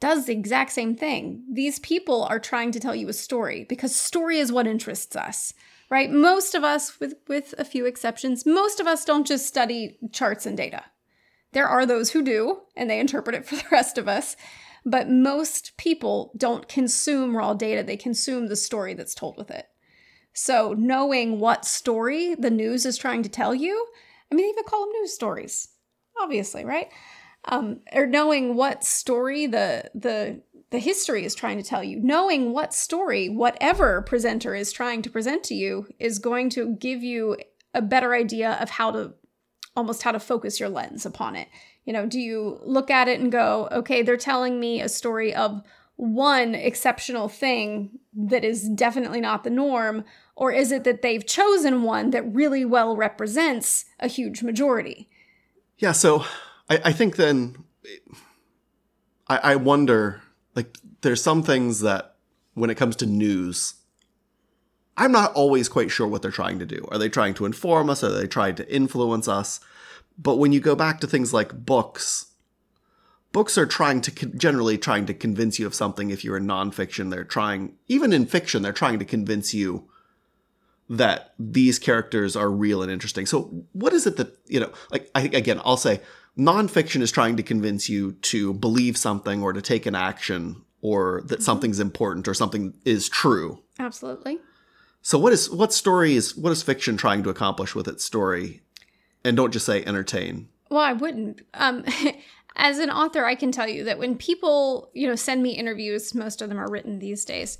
does 0.00 0.26
the 0.26 0.32
exact 0.32 0.72
same 0.72 0.96
thing. 0.96 1.44
These 1.48 1.78
people 1.78 2.24
are 2.24 2.40
trying 2.40 2.72
to 2.72 2.80
tell 2.80 2.96
you 2.96 3.08
a 3.08 3.12
story 3.12 3.64
because 3.68 3.94
story 3.94 4.38
is 4.38 4.50
what 4.50 4.66
interests 4.66 5.14
us 5.14 5.54
right? 5.90 6.10
Most 6.10 6.56
of 6.56 6.64
us 6.64 6.98
with 6.98 7.14
with 7.28 7.54
a 7.56 7.64
few 7.64 7.86
exceptions 7.86 8.44
most 8.44 8.80
of 8.80 8.88
us 8.88 9.04
don't 9.04 9.26
just 9.26 9.46
study 9.46 9.96
charts 10.10 10.44
and 10.44 10.56
data. 10.56 10.82
There 11.52 11.68
are 11.68 11.86
those 11.86 12.10
who 12.10 12.22
do 12.22 12.62
and 12.76 12.90
they 12.90 12.98
interpret 12.98 13.36
it 13.36 13.46
for 13.46 13.54
the 13.54 13.70
rest 13.70 13.96
of 13.96 14.08
us 14.08 14.36
but 14.84 15.08
most 15.08 15.76
people 15.76 16.32
don't 16.36 16.66
consume 16.66 17.36
raw 17.36 17.54
data. 17.54 17.84
They 17.84 17.96
consume 17.96 18.48
the 18.48 18.56
story 18.56 18.94
that's 18.94 19.14
told 19.14 19.36
with 19.36 19.52
it. 19.52 19.68
So 20.32 20.74
knowing 20.76 21.38
what 21.38 21.64
story 21.64 22.34
the 22.34 22.50
news 22.50 22.84
is 22.84 22.98
trying 22.98 23.22
to 23.22 23.28
tell 23.28 23.54
you 23.54 23.86
i 24.30 24.34
mean 24.34 24.46
they 24.46 24.50
even 24.50 24.64
call 24.64 24.80
them 24.84 24.92
news 24.92 25.12
stories 25.14 25.68
obviously 26.20 26.64
right? 26.64 26.88
Um, 27.44 27.80
or 27.92 28.06
knowing 28.06 28.56
what 28.56 28.84
story 28.84 29.46
the 29.46 29.90
the 29.94 30.42
the 30.70 30.78
history 30.78 31.24
is 31.24 31.34
trying 31.34 31.56
to 31.56 31.62
tell 31.62 31.82
you 31.82 31.98
knowing 32.00 32.52
what 32.52 32.74
story 32.74 33.28
whatever 33.28 34.02
presenter 34.02 34.54
is 34.54 34.70
trying 34.70 35.00
to 35.02 35.10
present 35.10 35.44
to 35.44 35.54
you 35.54 35.86
is 35.98 36.18
going 36.18 36.50
to 36.50 36.74
give 36.74 37.02
you 37.02 37.36
a 37.72 37.80
better 37.80 38.14
idea 38.14 38.58
of 38.60 38.70
how 38.70 38.90
to 38.90 39.14
almost 39.76 40.02
how 40.02 40.12
to 40.12 40.20
focus 40.20 40.58
your 40.58 40.68
lens 40.68 41.06
upon 41.06 41.36
it. 41.36 41.48
You 41.84 41.92
know 41.92 42.06
do 42.06 42.20
you 42.20 42.60
look 42.64 42.90
at 42.90 43.08
it 43.08 43.20
and 43.20 43.32
go 43.32 43.68
okay 43.72 44.02
they're 44.02 44.16
telling 44.16 44.60
me 44.60 44.82
a 44.82 44.88
story 44.88 45.34
of 45.34 45.62
one 45.98 46.54
exceptional 46.54 47.28
thing 47.28 47.90
that 48.14 48.44
is 48.44 48.68
definitely 48.68 49.20
not 49.20 49.42
the 49.42 49.50
norm 49.50 50.04
or 50.36 50.52
is 50.52 50.70
it 50.70 50.84
that 50.84 51.02
they've 51.02 51.26
chosen 51.26 51.82
one 51.82 52.10
that 52.10 52.22
really 52.32 52.64
well 52.64 52.96
represents 52.96 53.84
a 53.98 54.06
huge 54.06 54.42
majority 54.42 55.08
Yeah, 55.78 55.92
so 55.92 56.24
I, 56.70 56.80
I 56.86 56.92
think 56.92 57.16
then 57.16 57.56
I, 59.26 59.38
I 59.38 59.56
wonder 59.56 60.22
like 60.54 60.78
there's 61.00 61.22
some 61.22 61.42
things 61.42 61.80
that 61.80 62.14
when 62.54 62.70
it 62.70 62.76
comes 62.76 62.96
to 62.96 63.06
news, 63.06 63.74
I'm 64.96 65.12
not 65.12 65.32
always 65.34 65.68
quite 65.68 65.90
sure 65.90 66.06
what 66.06 66.22
they're 66.22 66.30
trying 66.30 66.58
to 66.60 66.66
do. 66.66 66.86
Are 66.90 66.98
they 66.98 67.08
trying 67.08 67.34
to 67.34 67.44
inform 67.44 67.90
us? 67.90 68.02
Are 68.02 68.10
they 68.10 68.26
trying 68.26 68.56
to 68.56 68.74
influence 68.74 69.28
us? 69.28 69.60
But 70.16 70.36
when 70.36 70.52
you 70.52 70.60
go 70.60 70.74
back 70.74 71.00
to 71.00 71.06
things 71.06 71.32
like 71.32 71.64
books, 71.64 72.26
books 73.32 73.58
are 73.58 73.66
trying 73.66 74.00
to 74.02 74.10
con- 74.10 74.36
generally 74.36 74.78
trying 74.78 75.06
to 75.06 75.14
convince 75.14 75.58
you 75.58 75.66
of 75.66 75.74
something. 75.74 76.10
If 76.10 76.24
you're 76.24 76.36
in 76.36 76.46
nonfiction, 76.46 77.10
they're 77.10 77.24
trying, 77.24 77.74
even 77.86 78.12
in 78.12 78.26
fiction, 78.26 78.62
they're 78.62 78.72
trying 78.72 78.98
to 78.98 79.04
convince 79.04 79.54
you 79.54 79.88
that 80.88 81.34
these 81.38 81.78
characters 81.78 82.34
are 82.34 82.50
real 82.50 82.82
and 82.82 82.90
interesting. 82.90 83.26
So, 83.26 83.64
what 83.72 83.92
is 83.92 84.06
it 84.06 84.16
that, 84.16 84.38
you 84.46 84.60
know, 84.60 84.72
like, 84.90 85.10
I 85.14 85.22
think, 85.22 85.34
again, 85.34 85.60
I'll 85.64 85.76
say 85.76 86.00
nonfiction 86.38 87.02
is 87.02 87.12
trying 87.12 87.36
to 87.36 87.42
convince 87.42 87.88
you 87.88 88.12
to 88.12 88.54
believe 88.54 88.96
something 88.96 89.42
or 89.42 89.52
to 89.52 89.60
take 89.60 89.84
an 89.86 89.94
action 89.94 90.64
or 90.80 91.22
that 91.26 91.42
something's 91.42 91.80
important 91.80 92.28
or 92.28 92.34
something 92.34 92.72
is 92.84 93.08
true. 93.08 93.62
absolutely 93.78 94.38
So 95.02 95.18
what 95.18 95.32
is 95.32 95.50
what 95.50 95.72
story 95.72 96.14
is 96.14 96.36
what 96.36 96.52
is 96.52 96.62
fiction 96.62 96.96
trying 96.96 97.22
to 97.22 97.30
accomplish 97.30 97.74
with 97.74 97.88
its 97.88 98.04
story? 98.04 98.62
And 99.24 99.36
don't 99.36 99.52
just 99.52 99.66
say 99.66 99.84
entertain. 99.84 100.48
Well, 100.70 100.80
I 100.80 100.92
wouldn't. 100.92 101.42
Um, 101.54 101.84
as 102.58 102.78
an 102.78 102.90
author, 102.90 103.24
I 103.24 103.34
can 103.34 103.52
tell 103.52 103.68
you 103.68 103.84
that 103.84 103.98
when 103.98 104.16
people, 104.16 104.90
you 104.92 105.06
know, 105.06 105.14
send 105.14 105.42
me 105.42 105.50
interviews, 105.50 106.14
most 106.14 106.42
of 106.42 106.48
them 106.48 106.58
are 106.58 106.70
written 106.70 106.98
these 106.98 107.24
days. 107.24 107.58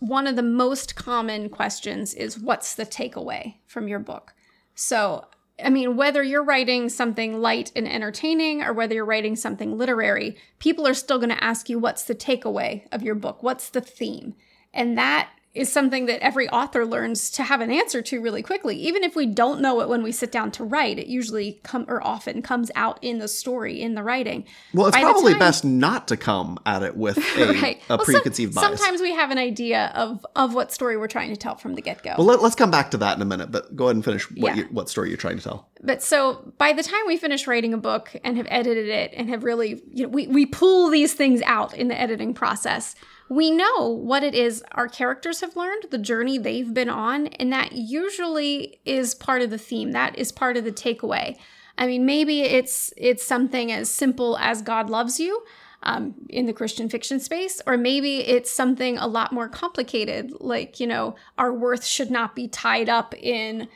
One 0.00 0.26
of 0.26 0.36
the 0.36 0.42
most 0.42 0.96
common 0.96 1.48
questions 1.48 2.12
is, 2.12 2.38
"What's 2.38 2.74
the 2.74 2.84
takeaway 2.84 3.54
from 3.66 3.88
your 3.88 4.00
book?" 4.00 4.34
So, 4.74 5.26
I 5.64 5.70
mean, 5.70 5.96
whether 5.96 6.22
you're 6.22 6.42
writing 6.42 6.88
something 6.88 7.40
light 7.40 7.70
and 7.76 7.88
entertaining 7.88 8.62
or 8.62 8.72
whether 8.72 8.96
you're 8.96 9.04
writing 9.04 9.36
something 9.36 9.78
literary, 9.78 10.36
people 10.58 10.84
are 10.84 10.94
still 10.94 11.18
going 11.18 11.28
to 11.30 11.44
ask 11.44 11.70
you 11.70 11.78
what's 11.78 12.04
the 12.04 12.14
takeaway 12.14 12.86
of 12.90 13.04
your 13.04 13.14
book? 13.14 13.42
What's 13.42 13.70
the 13.70 13.80
theme? 13.80 14.34
And 14.72 14.98
that 14.98 15.30
is 15.54 15.70
something 15.70 16.06
that 16.06 16.18
every 16.20 16.48
author 16.48 16.84
learns 16.84 17.30
to 17.30 17.44
have 17.44 17.60
an 17.60 17.70
answer 17.70 18.02
to 18.02 18.20
really 18.20 18.42
quickly. 18.42 18.76
Even 18.76 19.04
if 19.04 19.14
we 19.14 19.24
don't 19.24 19.60
know 19.60 19.80
it 19.80 19.88
when 19.88 20.02
we 20.02 20.10
sit 20.10 20.32
down 20.32 20.50
to 20.50 20.64
write, 20.64 20.98
it 20.98 21.06
usually 21.06 21.60
come 21.62 21.84
or 21.86 22.04
often 22.04 22.42
comes 22.42 22.72
out 22.74 22.98
in 23.02 23.18
the 23.20 23.28
story, 23.28 23.80
in 23.80 23.94
the 23.94 24.02
writing. 24.02 24.44
Well, 24.72 24.88
it's 24.88 24.96
By 24.96 25.02
probably 25.02 25.32
time- 25.34 25.38
best 25.38 25.64
not 25.64 26.08
to 26.08 26.16
come 26.16 26.58
at 26.66 26.82
it 26.82 26.96
with 26.96 27.18
a, 27.38 27.52
right. 27.60 27.80
a 27.88 27.96
Well, 27.96 28.04
some- 28.04 28.14
preconceived 28.14 28.54
bias. 28.54 28.80
Sometimes 28.80 29.00
we 29.00 29.12
have 29.14 29.30
an 29.30 29.38
idea 29.38 29.92
of 29.94 30.26
of 30.34 30.54
what 30.54 30.72
story 30.72 30.96
we're 30.96 31.06
trying 31.06 31.30
to 31.30 31.36
tell 31.36 31.54
from 31.54 31.74
the 31.76 31.82
get 31.82 32.02
go. 32.02 32.14
well, 32.18 32.26
let, 32.26 32.40
us 32.40 32.56
come 32.56 32.72
back 32.72 32.90
to 32.90 32.96
that 32.98 33.16
in 33.16 33.22
a 33.22 33.24
minute, 33.24 33.52
but 33.52 33.76
go 33.76 33.84
ahead 33.84 33.94
and 33.96 34.04
finish 34.04 34.28
what 34.32 34.56
Yeah. 34.56 34.62
you, 34.64 34.68
what 34.72 34.88
story 34.88 35.08
you're 35.08 35.16
trying 35.16 35.36
to 35.38 35.42
tell. 35.44 35.68
but 35.82 36.02
so 36.02 36.52
by 36.58 36.72
the 36.72 36.82
time 36.82 37.00
we 37.06 37.16
finish 37.16 37.46
writing 37.46 37.72
a 37.72 37.78
book 37.78 38.10
and 38.24 38.36
have 38.38 38.46
edited 38.50 38.88
it 38.88 39.12
and 39.16 39.28
have 39.28 39.44
really 39.44 39.80
you 39.92 40.02
know 40.02 40.08
we, 40.08 40.26
we 40.26 40.46
pull 40.46 40.90
these 40.90 41.12
things 41.14 41.42
out 41.42 41.74
in 41.76 41.86
the 41.88 42.00
editing 42.00 42.34
process 42.34 42.96
we 43.28 43.50
know 43.50 43.88
what 43.88 44.22
it 44.22 44.34
is 44.34 44.62
our 44.72 44.88
characters 44.88 45.40
have 45.40 45.56
learned 45.56 45.84
the 45.90 45.98
journey 45.98 46.38
they've 46.38 46.74
been 46.74 46.90
on 46.90 47.26
and 47.28 47.52
that 47.52 47.72
usually 47.72 48.80
is 48.84 49.14
part 49.14 49.42
of 49.42 49.50
the 49.50 49.58
theme 49.58 49.92
that 49.92 50.16
is 50.18 50.30
part 50.32 50.56
of 50.56 50.64
the 50.64 50.72
takeaway 50.72 51.36
i 51.78 51.86
mean 51.86 52.04
maybe 52.04 52.42
it's 52.42 52.92
it's 52.96 53.24
something 53.24 53.72
as 53.72 53.90
simple 53.90 54.36
as 54.38 54.62
god 54.62 54.90
loves 54.90 55.18
you 55.18 55.42
um, 55.84 56.14
in 56.30 56.46
the 56.46 56.52
Christian 56.52 56.88
fiction 56.88 57.20
space, 57.20 57.60
or 57.66 57.76
maybe 57.76 58.20
it's 58.20 58.50
something 58.50 58.96
a 58.98 59.06
lot 59.06 59.32
more 59.32 59.48
complicated, 59.48 60.32
like, 60.40 60.80
you 60.80 60.86
know, 60.86 61.14
our 61.36 61.52
worth 61.52 61.84
should 61.84 62.10
not 62.10 62.34
be 62.34 62.48
tied 62.48 62.88
up 62.88 63.14
in 63.14 63.68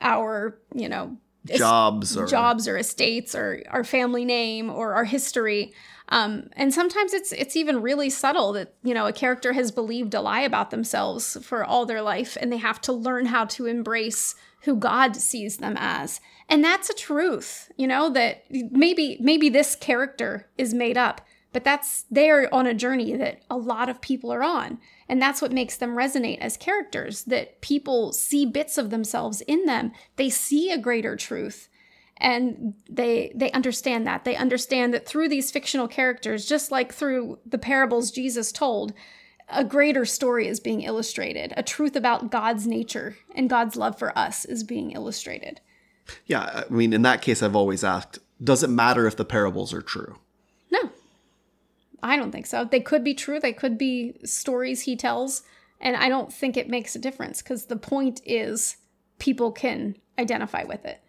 our, 0.00 0.58
you 0.74 0.88
know, 0.88 1.16
es- 1.48 1.58
Jobs 1.58 2.16
or 2.16 2.26
jobs 2.26 2.68
or 2.68 2.76
estates 2.76 3.34
or 3.34 3.62
our 3.70 3.82
family 3.82 4.24
name 4.24 4.70
or 4.70 4.94
our 4.94 5.04
history. 5.04 5.72
Um, 6.14 6.48
and 6.52 6.72
sometimes 6.72 7.12
it's 7.12 7.32
it's 7.32 7.56
even 7.56 7.82
really 7.82 8.08
subtle 8.08 8.52
that 8.52 8.74
you 8.84 8.94
know 8.94 9.06
a 9.06 9.12
character 9.12 9.52
has 9.52 9.72
believed 9.72 10.14
a 10.14 10.20
lie 10.20 10.42
about 10.42 10.70
themselves 10.70 11.36
for 11.42 11.64
all 11.64 11.86
their 11.86 12.02
life, 12.02 12.36
and 12.40 12.52
they 12.52 12.58
have 12.58 12.80
to 12.82 12.92
learn 12.92 13.26
how 13.26 13.46
to 13.46 13.66
embrace 13.66 14.36
who 14.62 14.76
God 14.76 15.16
sees 15.16 15.56
them 15.56 15.74
as. 15.76 16.20
And 16.48 16.62
that's 16.62 16.88
a 16.88 16.94
truth, 16.94 17.72
you 17.76 17.88
know, 17.88 18.10
that 18.10 18.44
maybe 18.48 19.18
maybe 19.20 19.48
this 19.48 19.74
character 19.74 20.48
is 20.56 20.72
made 20.72 20.96
up, 20.96 21.20
but 21.52 21.64
that's 21.64 22.04
they're 22.12 22.52
on 22.54 22.68
a 22.68 22.74
journey 22.74 23.16
that 23.16 23.40
a 23.50 23.56
lot 23.56 23.88
of 23.88 24.00
people 24.00 24.32
are 24.32 24.44
on. 24.44 24.78
And 25.08 25.20
that's 25.20 25.42
what 25.42 25.50
makes 25.50 25.76
them 25.76 25.96
resonate 25.96 26.38
as 26.38 26.56
characters, 26.56 27.24
that 27.24 27.60
people 27.60 28.12
see 28.12 28.46
bits 28.46 28.78
of 28.78 28.90
themselves 28.90 29.40
in 29.40 29.66
them. 29.66 29.90
They 30.14 30.30
see 30.30 30.70
a 30.70 30.78
greater 30.78 31.16
truth 31.16 31.68
and 32.18 32.74
they 32.88 33.32
they 33.34 33.50
understand 33.52 34.06
that. 34.06 34.24
They 34.24 34.36
understand 34.36 34.94
that 34.94 35.06
through 35.06 35.28
these 35.28 35.50
fictional 35.50 35.88
characters 35.88 36.46
just 36.46 36.70
like 36.70 36.92
through 36.92 37.38
the 37.44 37.58
parables 37.58 38.10
jesus 38.10 38.52
told 38.52 38.92
a 39.48 39.64
greater 39.64 40.04
story 40.04 40.48
is 40.48 40.58
being 40.60 40.82
illustrated. 40.82 41.52
A 41.56 41.62
truth 41.62 41.96
about 41.96 42.30
god's 42.30 42.66
nature 42.66 43.16
and 43.34 43.50
god's 43.50 43.76
love 43.76 43.98
for 43.98 44.16
us 44.16 44.44
is 44.44 44.64
being 44.64 44.92
illustrated. 44.92 45.60
Yeah. 46.26 46.64
I 46.68 46.72
mean, 46.72 46.92
in 46.92 47.02
that 47.02 47.22
case, 47.22 47.42
I've 47.42 47.56
always 47.56 47.84
asked: 47.84 48.18
Does 48.42 48.62
it 48.62 48.70
matter 48.70 49.06
if 49.06 49.16
the 49.16 49.24
parables 49.24 49.72
are 49.74 49.82
true? 49.82 50.18
no. 50.70 50.90
I 52.02 52.16
don't 52.16 52.32
think 52.32 52.46
so. 52.46 52.64
They 52.64 52.80
could 52.80 53.02
be 53.02 53.14
true. 53.14 53.40
They 53.40 53.52
could 53.54 53.78
be 53.78 54.16
stories 54.24 54.82
he 54.82 54.96
tells. 54.96 55.42
And 55.80 55.96
i 55.96 56.08
don't 56.08 56.32
think 56.32 56.56
it 56.56 56.68
makes 56.68 56.94
a 56.94 56.98
difference 56.98 57.42
because 57.42 57.66
the 57.66 57.76
point 57.76 58.20
is 58.24 58.76
people 59.18 59.52
can 59.52 59.96
identify 60.18 60.62
with 60.62 60.84
it 60.86 61.03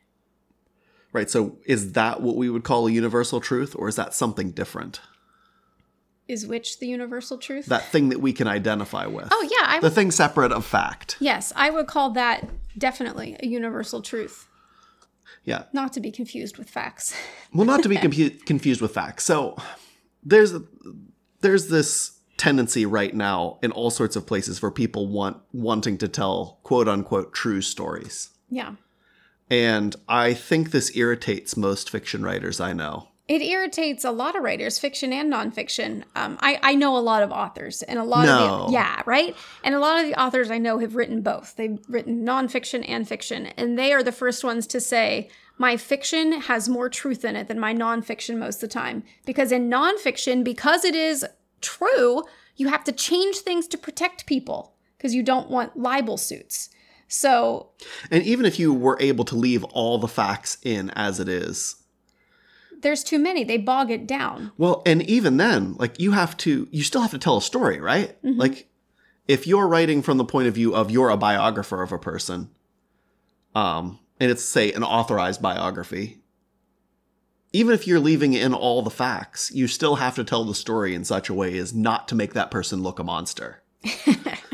Right. 1.15 1.29
So, 1.29 1.57
is 1.65 1.93
that 1.93 2.21
what 2.21 2.35
we 2.35 2.49
would 2.49 2.63
call 2.65 2.87
a 2.87 2.91
universal 2.91 3.39
truth, 3.39 3.73
or 3.79 3.87
is 3.87 3.95
that 3.95 4.13
something 4.13 4.51
different? 4.51 4.99
is 6.27 6.47
which 6.47 6.79
the 6.79 6.87
universal 6.87 7.37
truth 7.37 7.67
That 7.67 7.85
thing 7.85 8.09
that 8.09 8.19
we 8.19 8.33
can 8.33 8.47
identify 8.47 9.05
with. 9.05 9.27
oh 9.31 9.47
yeah 9.51 9.67
i 9.73 9.79
The 9.79 9.91
thing 9.91 10.09
separate 10.09 10.51
of 10.51 10.65
fact. 10.65 11.17
Yes, 11.19 11.53
I 11.55 11.69
would 11.69 11.85
call 11.85 12.09
that 12.13 12.49
definitely 12.75 13.37
a 13.43 13.45
universal 13.45 14.01
truth, 14.01 14.47
Yeah. 15.43 15.65
not 15.71 15.93
to 15.93 15.99
be 15.99 16.09
confused 16.11 16.57
with 16.57 16.67
facts. 16.69 17.13
Well, 17.53 17.65
not 17.67 17.83
to 17.83 17.89
be 17.89 17.97
compu- 17.97 18.43
confused 18.45 18.81
with 18.81 18.91
facts. 18.91 19.23
So 19.23 19.55
there's 20.23 20.53
there's 21.41 21.67
this 21.69 22.17
tendency 22.37 22.85
right 22.87 23.13
now 23.13 23.59
in 23.61 23.71
all 23.71 23.91
sorts 23.91 24.15
of 24.15 24.25
places 24.25 24.57
for 24.59 24.71
people 24.71 25.07
want 25.07 25.37
wanting 25.53 25.97
to 25.99 26.07
tell 26.07 26.59
quote 26.63 26.87
unquote 26.89 27.33
true 27.35 27.61
stories. 27.61 28.31
Yeah. 28.49 28.71
And 29.49 29.95
I 30.07 30.33
think 30.33 30.71
this 30.71 30.95
irritates 30.95 31.55
most 31.55 31.89
fiction 31.89 32.23
writers 32.23 32.59
I 32.59 32.73
know. 32.73 33.09
It 33.27 33.41
irritates 33.41 34.03
a 34.05 34.11
lot 34.11 34.35
of 34.35 34.43
writers, 34.43 34.77
fiction 34.77 35.11
and 35.11 35.33
nonfiction. 35.33 36.03
Um, 36.15 36.37
I, 36.41 36.59
I 36.61 36.75
know 36.75 36.95
a 36.95 36.99
lot 36.99 37.23
of 37.23 37.31
authors, 37.31 37.81
and 37.81 37.97
a 37.97 38.03
lot 38.03 38.25
No. 38.25 38.37
of 38.37 38.67
the, 38.67 38.73
yeah, 38.73 39.01
right. 39.07 39.35
And 39.63 39.73
a 39.73 39.79
lot 39.79 39.99
of 39.99 40.05
the 40.05 40.19
authors 40.19 40.51
I 40.51 40.59
know 40.59 40.77
have 40.77 40.95
written 40.95 41.21
both. 41.23 41.55
They've 41.55 41.79
written 41.87 42.23
nonfiction 42.23 42.87
and 42.87 43.07
fiction, 43.07 43.47
and 43.57 43.79
they 43.79 43.93
are 43.93 44.03
the 44.03 44.11
first 44.11 44.43
ones 44.43 44.67
to 44.67 44.79
say 44.79 45.29
my 45.57 45.75
fiction 45.75 46.33
has 46.41 46.69
more 46.69 46.87
truth 46.87 47.25
in 47.25 47.35
it 47.35 47.47
than 47.47 47.59
my 47.59 47.73
nonfiction 47.73 48.37
most 48.37 48.57
of 48.61 48.69
the 48.69 48.73
time. 48.73 49.03
Because 49.25 49.51
in 49.51 49.71
nonfiction, 49.71 50.43
because 50.43 50.85
it 50.85 50.93
is 50.93 51.25
true, 51.61 52.21
you 52.57 52.67
have 52.67 52.83
to 52.83 52.91
change 52.91 53.37
things 53.37 53.67
to 53.69 53.77
protect 53.77 54.27
people 54.27 54.75
because 54.97 55.15
you 55.15 55.23
don't 55.23 55.49
want 55.49 55.75
libel 55.77 56.17
suits. 56.17 56.69
So 57.07 57.69
And 58.09 58.23
even 58.23 58.45
if 58.45 58.59
you 58.59 58.73
were 58.73 58.97
able 58.99 59.25
to 59.25 59.35
leave 59.35 59.63
all 59.65 59.97
the 59.97 60.07
facts 60.07 60.57
in 60.63 60.89
as 60.91 61.19
it 61.19 61.29
is, 61.29 61.75
there's 62.81 63.03
too 63.03 63.19
many. 63.19 63.43
They 63.43 63.57
bog 63.57 63.89
it 63.89 64.05
down. 64.05 64.51
Well, 64.57 64.83
and 64.85 65.01
even 65.03 65.37
then, 65.37 65.73
like 65.75 65.99
you 65.99 66.11
have 66.11 66.37
to, 66.37 66.67
you 66.71 66.83
still 66.83 67.01
have 67.01 67.11
to 67.11 67.17
tell 67.17 67.37
a 67.37 67.41
story, 67.41 67.79
right? 67.79 68.21
Mm-hmm. 68.23 68.39
Like 68.39 68.69
if 69.27 69.47
you're 69.47 69.67
writing 69.67 70.01
from 70.01 70.17
the 70.17 70.25
point 70.25 70.47
of 70.47 70.53
view 70.53 70.75
of 70.75 70.91
you're 70.91 71.09
a 71.09 71.17
biographer 71.17 71.81
of 71.81 71.91
a 71.91 71.97
person, 71.97 72.49
um, 73.55 73.99
and 74.19 74.29
it's 74.29 74.43
say 74.43 74.71
an 74.71 74.83
authorized 74.83 75.41
biography, 75.41 76.19
even 77.53 77.73
if 77.73 77.87
you're 77.87 77.99
leaving 77.99 78.33
in 78.33 78.53
all 78.53 78.81
the 78.81 78.89
facts, 78.89 79.51
you 79.53 79.67
still 79.67 79.95
have 79.95 80.15
to 80.15 80.23
tell 80.23 80.43
the 80.43 80.53
story 80.53 80.93
in 80.93 81.05
such 81.05 81.29
a 81.29 81.33
way 81.33 81.57
as 81.57 81.73
not 81.73 82.07
to 82.09 82.15
make 82.15 82.33
that 82.33 82.51
person 82.51 82.83
look 82.83 82.99
a 82.99 83.03
monster. 83.03 83.63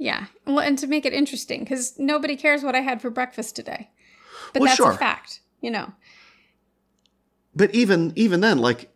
Yeah. 0.00 0.26
Well, 0.46 0.60
and 0.60 0.78
to 0.78 0.86
make 0.86 1.04
it 1.04 1.12
interesting, 1.12 1.60
because 1.60 1.98
nobody 1.98 2.34
cares 2.34 2.62
what 2.64 2.74
I 2.74 2.80
had 2.80 3.02
for 3.02 3.10
breakfast 3.10 3.54
today. 3.54 3.90
But 4.54 4.60
Well, 4.60 4.68
that's 4.68 4.76
sure. 4.78 4.92
a 4.92 4.96
fact, 4.96 5.40
you 5.60 5.70
know. 5.70 5.92
But 7.54 7.74
even 7.74 8.14
even 8.16 8.40
then, 8.40 8.58
like 8.58 8.90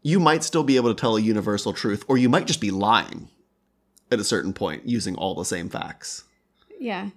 you 0.00 0.18
might 0.18 0.42
still 0.42 0.64
be 0.64 0.76
able 0.76 0.92
to 0.92 0.98
tell 0.98 1.16
a 1.16 1.20
universal 1.20 1.74
truth, 1.74 2.02
or 2.08 2.16
you 2.16 2.30
might 2.30 2.46
just 2.46 2.62
be 2.62 2.70
lying 2.70 3.28
at 4.10 4.18
a 4.20 4.24
certain 4.24 4.54
point 4.54 4.86
using 4.86 5.14
all 5.16 5.34
the 5.34 5.44
same 5.44 5.68
facts. 5.68 6.24
Yeah. 6.80 7.10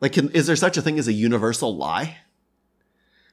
Like, 0.00 0.12
can, 0.12 0.30
is 0.30 0.46
there 0.48 0.56
such 0.56 0.76
a 0.76 0.82
thing 0.82 0.98
as 0.98 1.06
a 1.08 1.12
universal 1.12 1.74
lie? 1.76 2.18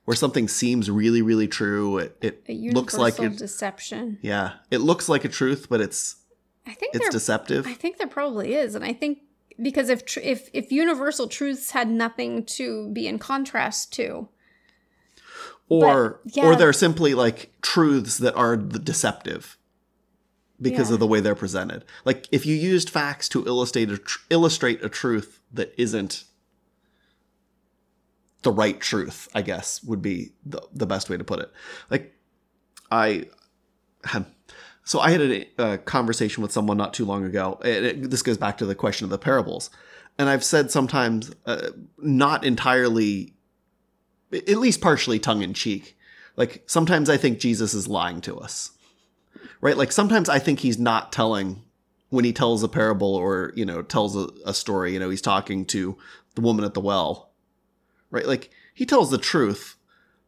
Where 0.06 0.15
something 0.15 0.48
seems 0.48 0.91
really, 0.91 1.22
really 1.22 1.48
true. 1.48 1.98
It, 1.98 2.17
it 2.22 2.43
A 2.48 2.54
looks 2.72 2.93
like 2.93 3.17
a 3.19 3.30
deception. 3.30 4.19
Yeah, 4.22 4.54
it 4.69 4.78
looks 4.80 5.10
like 5.10 5.26
a 5.26 5.30
truth, 5.30 5.67
but 5.69 5.82
it's 5.82 6.17
I 6.65 6.73
think 6.73 6.95
it's 6.95 7.10
deceptive. 7.10 7.67
I 7.67 7.73
think 7.73 7.97
there 7.97 8.08
probably 8.08 8.54
is, 8.56 8.76
and 8.76 8.86
I 8.86 8.93
think 8.93 9.19
because 9.62 9.89
if 9.89 10.06
tr- 10.06 10.21
if 10.21 10.49
if 10.54 10.71
universal 10.71 11.28
truths 11.28 11.71
had 11.71 11.89
nothing 11.89 12.45
to 12.45 12.89
be 12.91 13.08
in 13.08 13.19
contrast 13.19 13.91
to, 13.93 14.30
or 15.69 16.21
yeah. 16.26 16.45
or 16.45 16.56
they're 16.56 16.73
simply 16.73 17.13
like 17.13 17.52
truths 17.62 18.17
that 18.17 18.36
are 18.36 18.56
deceptive 18.56 19.58
because 20.62 20.89
Yeah. 20.89 20.93
of 20.93 20.99
the 20.99 21.08
way 21.08 21.19
they're 21.19 21.36
presented. 21.36 21.84
Like 22.06 22.28
if 22.32 22.45
you 22.45 22.56
used 22.56 22.89
facts 22.89 23.28
to 23.30 23.45
illustrate 23.45 23.91
a 23.91 23.97
tr- 23.97 24.19
illustrate 24.30 24.84
a 24.84 24.89
truth 24.89 25.41
that 25.52 25.73
isn't 25.78 26.23
the 28.43 28.52
right 28.52 28.80
truth, 28.80 29.28
I 29.36 29.41
guess 29.41 29.84
would 29.84 30.02
be 30.02 30.34
the 30.45 30.62
the 30.73 30.86
best 30.86 31.10
way 31.10 31.17
to 31.17 31.23
put 31.23 31.39
it. 31.39 31.52
Like 31.89 32.13
I 32.91 33.26
had 34.06 34.26
so 34.84 35.00
I 35.00 35.12
had 35.12 35.22
a, 35.22 35.46
a 35.58 35.78
conversation 35.78 36.41
with 36.41 36.52
someone 36.52 36.78
not 36.78 36.93
too 36.93 37.06
long 37.06 37.24
ago. 37.24 37.60
It, 37.63 38.10
this 38.10 38.22
goes 38.22 38.38
back 38.38 38.58
to 38.58 38.65
the 38.65 38.76
question 38.76 39.06
of 39.06 39.10
the 39.10 39.17
parables. 39.17 39.69
And 40.17 40.30
I've 40.30 40.43
said 40.43 40.72
sometimes 40.72 41.32
uh, 41.46 41.69
not 41.98 42.43
entirely 42.43 43.34
at 44.32 44.58
least 44.58 44.82
partially 44.82 45.19
tongue 45.19 45.41
in 45.41 45.54
cheek. 45.54 45.98
Like 46.36 46.63
sometimes 46.65 47.10
I 47.10 47.17
think 47.17 47.39
Jesus 47.39 47.74
is 47.74 47.88
lying 47.88 48.19
to 48.22 48.38
us. 48.38 48.72
Right? 49.62 49.78
Like 49.78 49.91
sometimes 49.91 50.28
I 50.28 50.39
think 50.39 50.60
he's 50.60 50.80
not 50.80 51.12
telling 51.12 51.62
when 52.10 52.26
he 52.26 52.34
tells 52.34 52.62
a 52.62 52.67
parable 52.67 53.15
or, 53.15 53.54
you 53.56 53.65
know, 53.65 53.82
tells 53.82 54.15
a, 54.15 54.28
a 54.46 54.54
story, 54.54 54.93
you 54.93 55.00
know, 55.00 55.10
he's 55.10 55.22
talking 55.22 55.65
to 55.65 55.98
the 56.36 56.41
woman 56.41 56.65
at 56.65 56.74
the 56.74 56.82
well. 56.82 57.32
Right? 58.12 58.26
Like 58.26 58.52
he 58.74 58.86
tells 58.86 59.12
the 59.12 59.17
truth, 59.17 59.78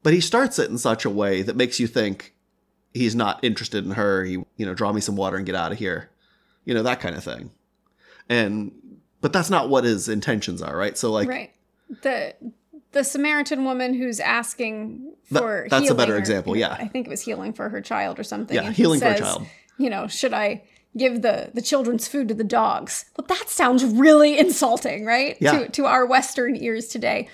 but 0.01 0.13
he 0.13 0.21
starts 0.21 0.57
it 0.59 0.69
in 0.69 0.77
such 0.77 1.03
a 1.03 1.09
way 1.09 1.41
that 1.41 1.55
makes 1.57 1.79
you 1.79 1.87
think 1.87 2.34
he's 2.95 3.15
not 3.15 3.43
interested 3.43 3.85
in 3.85 3.91
her. 3.91 4.23
He, 4.23 4.33
you 4.57 4.65
know, 4.65 4.73
draw 4.73 4.91
me 4.91 5.01
some 5.01 5.15
water 5.15 5.37
and 5.37 5.45
get 5.45 5.53
out 5.53 5.71
of 5.71 5.77
here. 5.77 6.09
You 6.63 6.73
know, 6.73 6.81
that 6.83 6.99
kind 6.99 7.15
of 7.15 7.23
thing. 7.23 7.51
And 8.29 8.71
but 9.21 9.33
that's 9.33 9.49
not 9.49 9.69
what 9.69 9.83
his 9.83 10.09
intentions 10.09 10.61
are, 10.61 10.75
right? 10.75 10.97
So 10.97 11.11
like 11.11 11.27
right? 11.27 11.51
The 12.01 12.33
the 12.93 13.03
Samaritan 13.03 13.65
woman 13.65 13.93
who's 13.93 14.19
asking 14.19 15.13
That- 15.29 15.41
for 15.41 15.67
that's 15.69 15.89
a 15.89 15.95
better 15.95 16.17
example, 16.17 16.55
yeah. 16.57 16.75
I 16.79 16.87
think 16.87 17.05
it 17.05 17.09
was 17.09 17.21
healing 17.21 17.53
for 17.53 17.69
her 17.69 17.81
child 17.81 18.19
or 18.19 18.23
something. 18.23 18.55
Yeah, 18.55 18.63
and 18.63 18.75
he 18.75 18.81
healing 18.81 18.99
for 18.99 19.07
a 19.07 19.11
says, 19.17 19.19
child. 19.19 19.45
You 19.77 19.89
know, 19.89 20.07
should 20.07 20.33
I 20.33 20.63
give 20.97 21.21
the 21.21 21.51
the 21.53 21.61
children's 21.61 22.07
food 22.07 22.29
to 22.29 22.33
the 22.33 22.43
dogs? 22.43 23.05
Well, 23.17 23.27
that 23.27 23.49
sounds 23.49 23.83
really 23.83 24.39
insulting, 24.39 25.05
right? 25.05 25.37
Yeah. 25.39 25.59
To 25.59 25.69
to 25.69 25.85
our 25.85 26.05
Western 26.05 26.55
ears 26.55 26.87
today. 26.87 27.27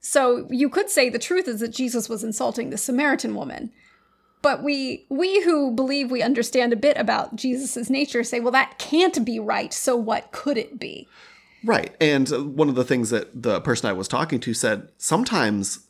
So 0.00 0.46
you 0.50 0.68
could 0.68 0.88
say 0.88 1.08
the 1.08 1.18
truth 1.18 1.48
is 1.48 1.58
that 1.60 1.68
Jesus 1.72 2.08
was 2.08 2.22
insulting 2.22 2.70
the 2.70 2.78
Samaritan 2.78 3.34
woman. 3.34 3.72
But 4.40 4.62
we 4.62 5.06
we 5.08 5.42
who 5.42 5.72
believe 5.72 6.10
we 6.10 6.22
understand 6.22 6.72
a 6.72 6.76
bit 6.76 6.96
about 6.96 7.36
Jesus' 7.36 7.90
nature 7.90 8.22
say, 8.22 8.40
well, 8.40 8.52
that 8.52 8.78
can't 8.78 9.24
be 9.24 9.38
right. 9.38 9.72
So 9.72 9.96
what 9.96 10.30
could 10.32 10.56
it 10.56 10.78
be? 10.78 11.08
Right. 11.64 11.94
And 12.00 12.56
one 12.56 12.68
of 12.68 12.76
the 12.76 12.84
things 12.84 13.10
that 13.10 13.42
the 13.42 13.60
person 13.60 13.88
I 13.88 13.92
was 13.92 14.06
talking 14.06 14.38
to 14.40 14.54
said 14.54 14.90
sometimes 14.96 15.86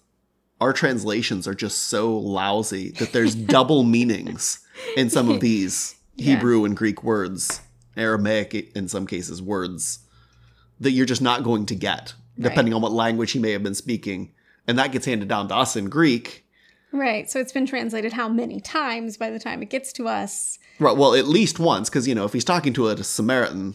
our 0.61 0.73
translations 0.73 1.47
are 1.47 1.55
just 1.55 1.85
so 1.85 2.17
lousy 2.17 2.91
that 2.93 3.13
there's 3.13 3.35
double 3.57 3.85
meanings 3.85 4.61
in 4.97 5.11
some 5.11 5.31
of 5.31 5.41
these 5.49 5.95
Yeah. 6.17 6.35
Hebrew 6.37 6.65
and 6.65 6.77
Greek 6.77 7.05
words, 7.05 7.61
Aramaic 7.97 8.55
in 8.75 8.89
some 8.89 9.07
cases, 9.07 9.43
words 9.43 10.01
that 10.81 10.93
you're 10.93 11.07
just 11.07 11.23
not 11.23 11.43
going 11.45 11.67
to 11.67 11.75
get, 11.75 12.15
depending 12.39 12.73
on 12.73 12.81
what 12.81 12.93
language 12.93 13.33
he 13.33 13.39
may 13.39 13.53
have 13.53 13.63
been 13.63 13.75
speaking. 13.75 14.33
And 14.67 14.79
that 14.79 14.93
gets 14.93 15.07
handed 15.07 15.29
down 15.29 15.49
to 15.49 15.57
us 15.57 15.77
in 15.77 15.89
Greek. 15.89 16.45
Right. 16.93 17.31
So 17.31 17.39
it's 17.39 17.53
been 17.53 17.67
translated 17.67 18.15
how 18.15 18.29
many 18.29 18.61
times 18.61 19.17
by 19.17 19.31
the 19.31 19.39
time 19.39 19.63
it 19.63 19.71
gets 19.71 19.93
to 19.95 20.09
us? 20.09 20.59
Right. 20.79 20.97
Well, 20.97 21.15
at 21.15 21.27
least 21.27 21.59
once, 21.59 21.91
because, 21.91 22.09
you 22.09 22.15
know, 22.15 22.25
if 22.25 22.33
he's 22.33 22.45
talking 22.45 22.73
to 22.75 22.89
a 22.89 23.05
Samaritan, 23.05 23.75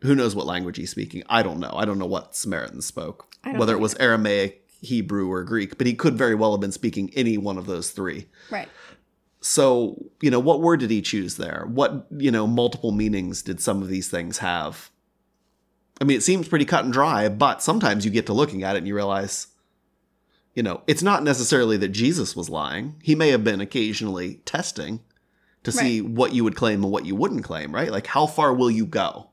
who 0.00 0.14
knows 0.14 0.34
what 0.34 0.46
language 0.46 0.76
he's 0.76 0.90
speaking? 0.90 1.22
I 1.28 1.42
don't 1.42 1.60
know. 1.60 1.72
I 1.74 1.84
don't 1.84 1.98
know 1.98 2.06
what 2.06 2.34
Samaritans 2.34 2.86
spoke, 2.86 3.34
I 3.44 3.50
don't 3.50 3.58
whether 3.58 3.74
it 3.74 3.80
was 3.80 3.94
Aramaic, 3.96 4.66
Hebrew, 4.80 5.30
or 5.30 5.44
Greek, 5.44 5.78
but 5.78 5.86
he 5.86 5.94
could 5.94 6.16
very 6.16 6.34
well 6.34 6.52
have 6.52 6.60
been 6.60 6.72
speaking 6.72 7.10
any 7.14 7.38
one 7.38 7.58
of 7.58 7.66
those 7.66 7.90
three. 7.90 8.26
Right. 8.50 8.68
So, 9.40 10.10
you 10.22 10.30
know, 10.30 10.40
what 10.40 10.62
word 10.62 10.80
did 10.80 10.90
he 10.90 11.02
choose 11.02 11.36
there? 11.36 11.66
What, 11.68 12.06
you 12.16 12.30
know, 12.30 12.46
multiple 12.46 12.92
meanings 12.92 13.42
did 13.42 13.60
some 13.60 13.82
of 13.82 13.88
these 13.88 14.08
things 14.08 14.38
have? 14.38 14.90
I 16.00 16.04
mean, 16.04 16.16
it 16.16 16.22
seems 16.22 16.48
pretty 16.48 16.64
cut 16.64 16.84
and 16.84 16.92
dry, 16.92 17.28
but 17.28 17.62
sometimes 17.62 18.04
you 18.04 18.10
get 18.10 18.26
to 18.26 18.32
looking 18.32 18.62
at 18.62 18.74
it 18.74 18.78
and 18.78 18.88
you 18.88 18.94
realize, 18.94 19.48
you 20.54 20.62
know, 20.62 20.82
it's 20.86 21.02
not 21.02 21.22
necessarily 21.22 21.76
that 21.78 21.88
Jesus 21.88 22.34
was 22.36 22.48
lying. 22.48 22.94
He 23.02 23.14
may 23.14 23.30
have 23.30 23.44
been 23.44 23.60
occasionally 23.60 24.36
testing 24.44 25.00
to 25.64 25.72
see 25.72 26.00
what 26.00 26.32
you 26.34 26.44
would 26.44 26.56
claim 26.56 26.82
and 26.84 26.92
what 26.92 27.06
you 27.06 27.14
wouldn't 27.14 27.42
claim, 27.44 27.74
right? 27.74 27.90
Like, 27.90 28.06
how 28.08 28.26
far 28.26 28.52
will 28.52 28.70
you 28.70 28.84
go? 28.86 29.30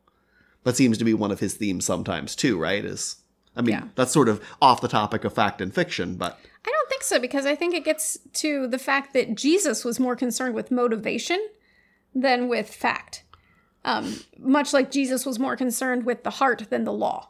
That 0.64 0.78
seems 0.78 0.98
to 0.98 1.04
be 1.04 1.14
one 1.14 1.32
of 1.32 1.40
his 1.40 1.56
themes 1.56 1.86
sometimes, 1.86 2.36
too, 2.36 2.58
right? 2.58 2.84
Is, 2.86 3.18
I 3.56 3.62
mean, 3.62 3.74
Yeah. 3.76 3.84
that's 3.96 4.12
sort 4.14 4.30
of 4.30 4.42
off 4.62 4.82
the 4.82 4.88
topic 4.88 5.24
of 5.26 5.34
fact 5.34 5.60
and 5.62 5.74
fiction, 5.74 6.16
but 6.16 6.40
I 6.66 6.70
don't 6.70 6.90
think 6.90 7.04
so 7.04 7.20
because 7.20 7.46
I 7.46 7.56
think 7.56 7.74
it 7.74 7.84
gets 7.84 8.18
to 8.34 8.68
the 8.68 8.80
fact 8.80 9.14
that 9.14 9.36
Jesus 9.36 9.84
was 9.84 10.00
more 10.00 10.16
concerned 10.16 10.56
with 10.56 10.72
motivation 10.72 11.40
than 12.16 12.48
with 12.48 12.70
fact. 12.74 13.24
Um, 13.84 14.22
much 14.38 14.74
like 14.74 14.92
Jesus 14.92 15.26
was 15.26 15.40
more 15.40 15.56
concerned 15.58 16.06
with 16.06 16.24
the 16.24 16.30
heart 16.30 16.68
than 16.70 16.84
the 16.86 16.94
law. 16.94 17.30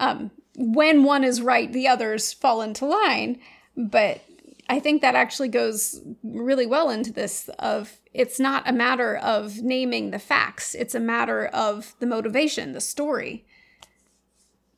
Um, 0.00 0.30
when 0.56 1.04
one 1.04 1.24
is 1.24 1.40
right, 1.42 1.72
the 1.72 1.88
others 1.88 2.32
fall 2.32 2.62
into 2.62 2.86
line. 2.86 3.38
But 3.76 4.20
I 4.68 4.80
think 4.80 5.02
that 5.02 5.14
actually 5.14 5.48
goes 5.48 6.00
really 6.22 6.66
well 6.66 6.90
into 6.90 7.12
this 7.12 7.48
of 7.58 7.98
it's 8.12 8.38
not 8.38 8.68
a 8.68 8.72
matter 8.72 9.16
of 9.16 9.58
naming 9.62 10.10
the 10.10 10.18
facts, 10.18 10.74
it's 10.74 10.94
a 10.94 11.00
matter 11.00 11.46
of 11.46 11.94
the 11.98 12.06
motivation, 12.06 12.72
the 12.72 12.80
story. 12.80 13.44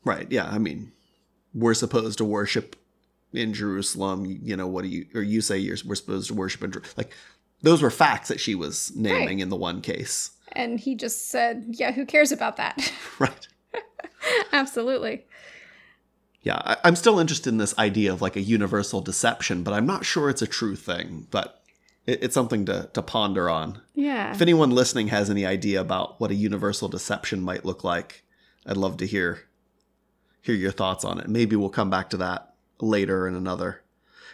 Right. 0.05 0.27
Yeah. 0.31 0.47
I 0.49 0.59
mean, 0.59 0.93
we're 1.53 1.75
supposed 1.75 2.19
to 2.19 2.25
worship 2.25 2.77
in 3.33 3.53
Jerusalem. 3.53 4.25
You 4.43 4.57
know, 4.57 4.67
what 4.67 4.83
do 4.83 4.89
you, 4.89 5.07
or 5.15 5.23
you 5.23 5.41
say 5.41 5.59
you're, 5.59 5.77
we're 5.85 5.95
supposed 5.97 6.29
to 6.29 6.35
worship 6.35 6.63
in, 6.63 6.73
like, 6.97 7.13
those 7.63 7.83
were 7.83 7.91
facts 7.91 8.29
that 8.29 8.39
she 8.41 8.55
was 8.55 8.93
naming 8.95 9.27
Right. 9.27 9.41
in 9.41 9.49
the 9.49 9.57
one 9.57 9.81
case. 9.81 10.31
And 10.53 10.79
he 10.79 10.95
just 10.95 11.29
said, 11.29 11.65
Yeah, 11.71 11.93
who 11.93 12.07
cares 12.07 12.33
about 12.33 12.57
that? 12.57 12.93
Right. 13.19 13.49
Absolutely. 14.53 15.25
Yeah. 16.47 16.63
I, 16.65 16.77
I'm 16.85 16.95
still 16.95 17.19
interested 17.19 17.51
in 17.51 17.59
this 17.59 17.77
idea 17.77 18.13
of 18.13 18.23
like 18.23 18.37
a 18.37 18.41
universal 18.41 19.01
deception, 19.01 19.65
but 19.65 19.75
I'm 19.75 19.85
not 19.85 20.05
sure 20.05 20.31
it's 20.31 20.43
a 20.43 20.47
true 20.47 20.77
thing, 20.77 21.27
but 21.33 21.61
it, 22.07 22.23
it's 22.23 22.35
something 22.35 22.65
to, 22.67 22.89
to 22.93 23.03
ponder 23.03 23.51
on. 23.51 23.83
Yeah. 23.95 24.31
If 24.31 24.41
anyone 24.41 24.71
listening 24.71 25.09
has 25.09 25.29
any 25.29 25.45
idea 25.45 25.81
about 25.81 26.21
what 26.21 26.31
a 26.31 26.37
universal 26.37 26.89
deception 26.89 27.43
might 27.43 27.65
look 27.65 27.83
like, 27.83 28.23
I'd 28.65 28.77
love 28.77 28.97
to 28.99 29.07
hear 29.07 29.41
hear 30.41 30.55
your 30.55 30.71
thoughts 30.71 31.05
on 31.05 31.19
it. 31.19 31.29
Maybe 31.29 31.57
we'll 31.57 31.69
come 31.69 31.91
back 31.91 32.11
to 32.11 32.17
that 32.19 32.55
later 32.81 33.27
in 33.27 33.35
another 33.35 33.83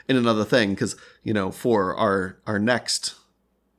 in 0.07 0.19
another 0.19 0.45
thing 0.45 0.71
because 0.71 0.97
you 1.23 1.33
know 1.33 1.51
for 1.51 1.97
our 1.97 2.39
our 2.47 2.59
next 2.59 3.15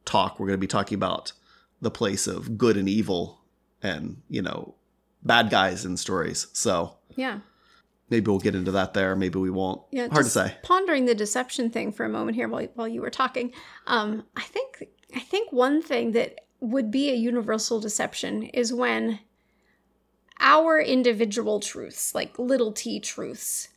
talk 0.05 0.39
we're 0.39 0.47
going 0.47 0.57
to 0.57 0.61
be 0.61 0.65
talking 0.65 0.95
about 0.95 1.33
the 1.81 1.91
place 1.91 2.25
of 2.25 2.57
good 2.57 2.77
and 2.77 2.89
evil 2.89 3.41
and 3.83 4.23
you 4.27 4.41
know 4.41 4.73
bad 5.21 5.51
guys 5.51 5.85
in 5.85 5.97
stories. 5.97 6.47
So 6.53 6.97
Yeah. 7.15 7.39
Maybe 8.13 8.29
we'll 8.29 8.39
get 8.39 8.53
into 8.53 8.69
that 8.71 8.93
there. 8.93 9.15
Maybe 9.15 9.39
we 9.39 9.49
won't. 9.49 9.81
Yeah. 9.91 10.07
Hard 10.09 10.25
to 10.25 10.29
say. 10.29 10.55
Pondering 10.61 11.05
the 11.05 11.15
deception 11.15 11.71
thing 11.71 11.91
for 11.91 12.05
a 12.05 12.09
moment 12.09 12.35
here 12.35 12.47
while, 12.47 12.67
while 12.75 12.87
you 12.87 13.01
were 13.01 13.09
talking. 13.09 13.51
Um, 13.87 14.23
I 14.37 14.43
think 14.43 14.85
I 15.15 15.19
think 15.19 15.51
one 15.51 15.81
thing 15.81 16.11
that 16.11 16.41
would 16.59 16.91
be 16.91 17.09
a 17.09 17.15
universal 17.15 17.79
deception 17.79 18.43
is 18.43 18.71
when 18.71 19.19
our 20.39 20.79
individual 20.79 21.59
truths, 21.59 22.13
like 22.13 22.37
little 22.37 22.71
t 22.71 22.99
truths, 22.99 23.69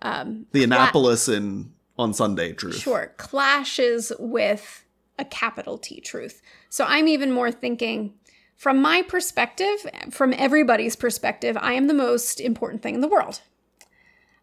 um, 0.00 0.46
The 0.52 0.60
cla- 0.60 0.76
Annapolis 0.76 1.28
in 1.28 1.74
on 1.98 2.14
Sunday 2.14 2.52
truth. 2.54 2.76
Sure, 2.76 3.12
clashes 3.18 4.10
with 4.18 4.84
a 5.18 5.24
capital 5.24 5.78
T 5.78 6.00
truth. 6.00 6.42
So 6.68 6.84
I'm 6.88 7.06
even 7.08 7.30
more 7.30 7.52
thinking 7.52 8.14
from 8.56 8.80
my 8.80 9.02
perspective, 9.02 9.86
from 10.10 10.32
everybody's 10.36 10.96
perspective, 10.96 11.56
I 11.60 11.72
am 11.74 11.86
the 11.86 11.94
most 11.94 12.40
important 12.40 12.82
thing 12.82 12.94
in 12.94 13.00
the 13.00 13.08
world. 13.08 13.40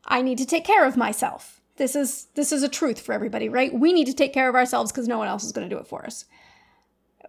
I 0.06 0.22
need 0.22 0.38
to 0.40 0.46
take 0.46 0.66
care 0.66 0.86
of 0.86 0.98
myself. 0.98 1.62
This 1.78 1.96
is 1.96 2.28
this 2.36 2.52
is 2.52 2.64
a 2.64 2.70
truth 2.70 3.00
for 3.00 3.14
everybody, 3.14 3.50
right? 3.50 3.74
We 3.74 3.94
need 3.94 4.06
to 4.06 4.14
take 4.14 4.34
care 4.34 4.50
of 4.50 4.56
ourselves 4.56 4.92
because 4.92 5.08
no 5.08 5.18
one 5.18 5.28
else 5.28 5.44
is 5.44 5.52
going 5.52 5.68
to 5.68 5.76
do 5.76 5.80
it 5.80 5.88
for 5.88 6.06
us. 6.06 6.26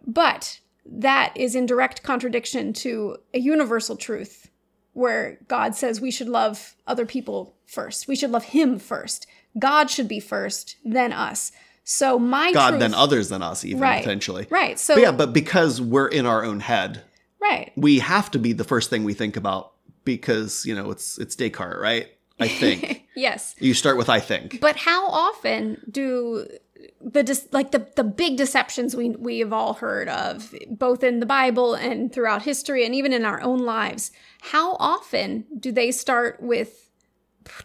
But 0.07 0.61
that 0.85 1.33
is 1.37 1.55
in 1.55 1.66
direct 1.66 2.03
contradiction 2.03 2.73
to 2.75 3.18
a 3.33 3.38
universal 3.38 3.97
truth 3.97 4.51
where 4.92 5.38
God 5.49 5.75
says 5.75 6.01
we 6.01 6.11
should 6.11 6.29
love 6.29 6.75
other 6.87 7.07
people 7.07 7.55
first. 7.66 8.09
We 8.09 8.16
should 8.16 8.31
love 8.31 8.45
him 8.45 8.79
first. 8.79 9.27
God 9.59 9.90
should 9.90 10.09
be 10.09 10.21
first, 10.21 10.77
then 10.85 11.12
us. 11.12 11.53
So 11.85 12.18
my 12.18 12.53
God 12.53 12.71
truth, 12.71 12.81
than 12.81 12.95
others 12.95 13.29
than 13.29 13.42
us, 13.42 13.64
even 13.64 13.81
Right. 13.81 14.03
potentially. 14.03 14.47
Right. 14.51 14.79
So 14.79 14.95
But 14.95 15.01
yeah, 15.03 15.12
but 15.12 15.33
because 15.33 15.81
we're 15.81 16.09
in 16.09 16.27
our 16.27 16.45
own 16.45 16.61
head, 16.61 17.03
right. 17.40 17.73
we 17.77 17.99
have 17.99 18.31
to 18.33 18.38
be 18.38 18.53
the 18.53 18.64
first 18.64 18.88
thing 18.90 19.05
we 19.05 19.14
think 19.14 19.37
about 19.37 19.73
because 20.05 20.64
you 20.66 20.75
know 20.75 20.90
it's 20.90 21.18
it's 21.18 21.35
Descartes, 21.37 21.81
right? 21.81 22.09
I 22.40 22.49
think 22.49 23.05
Yes. 23.16 23.55
you 23.59 23.75
start 23.75 23.97
with 23.97 24.09
I 24.09 24.21
think. 24.21 24.61
But 24.61 24.77
how 24.77 25.07
often 25.07 25.81
do 25.90 26.47
the 27.01 27.23
dis- 27.23 27.49
like 27.53 27.71
the 27.71 27.87
the 27.97 28.03
big 28.05 28.37
deceptions 28.37 28.97
we 28.97 29.11
we 29.11 29.38
have 29.40 29.53
all 29.53 29.75
heard 29.75 30.09
of 30.09 30.53
both 30.71 31.05
in 31.05 31.21
the 31.21 31.27
Bible 31.27 31.75
and 31.75 32.12
throughout 32.12 32.42
history 32.42 32.85
and 32.85 32.95
even 32.95 33.12
in 33.12 33.25
our 33.25 33.40
own 33.40 33.61
lives 33.61 34.11
how 34.40 34.75
often 34.81 35.45
do 35.61 35.71
they 35.71 35.92
start 35.92 36.42
with 36.42 36.90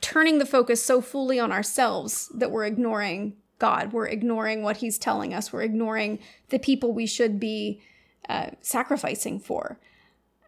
turning 0.01 0.37
the 0.37 0.45
focus 0.45 0.83
so 0.83 1.01
fully 1.01 1.39
on 1.39 1.51
ourselves 1.51 2.31
that 2.35 2.51
we're 2.51 2.65
ignoring 2.65 3.33
God 3.59 3.93
we're 3.93 4.07
ignoring 4.07 4.63
what 4.63 4.77
he's 4.77 4.97
telling 4.97 5.33
us 5.33 5.51
we're 5.51 5.63
ignoring 5.63 6.19
the 6.49 6.59
people 6.59 6.93
we 6.93 7.07
should 7.07 7.39
be 7.39 7.81
uh, 8.29 8.51
sacrificing 8.61 9.39
for 9.39 9.79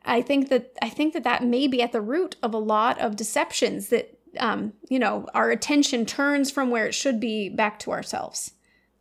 I 0.06 0.22
think 0.22 0.50
that 0.50 0.76
I 0.82 0.90
think 0.90 1.14
that 1.14 1.24
that 1.24 1.44
may 1.44 1.68
be 1.68 1.82
at 1.82 1.92
the 1.92 2.02
root 2.02 2.36
of 2.42 2.54
a 2.54 2.58
lot 2.58 3.00
of 3.00 3.16
deceptions 3.16 3.90
that 3.90 4.18
um, 4.40 4.74
you 4.90 5.00
know 5.00 5.28
our 5.34 5.52
attention 5.52 6.06
turns 6.06 6.50
from 6.52 6.70
where 6.70 6.86
it 6.86 6.96
should 6.96 7.20
be 7.20 7.50
back 7.50 7.80
to 7.80 7.92
ourselves. 7.92 8.52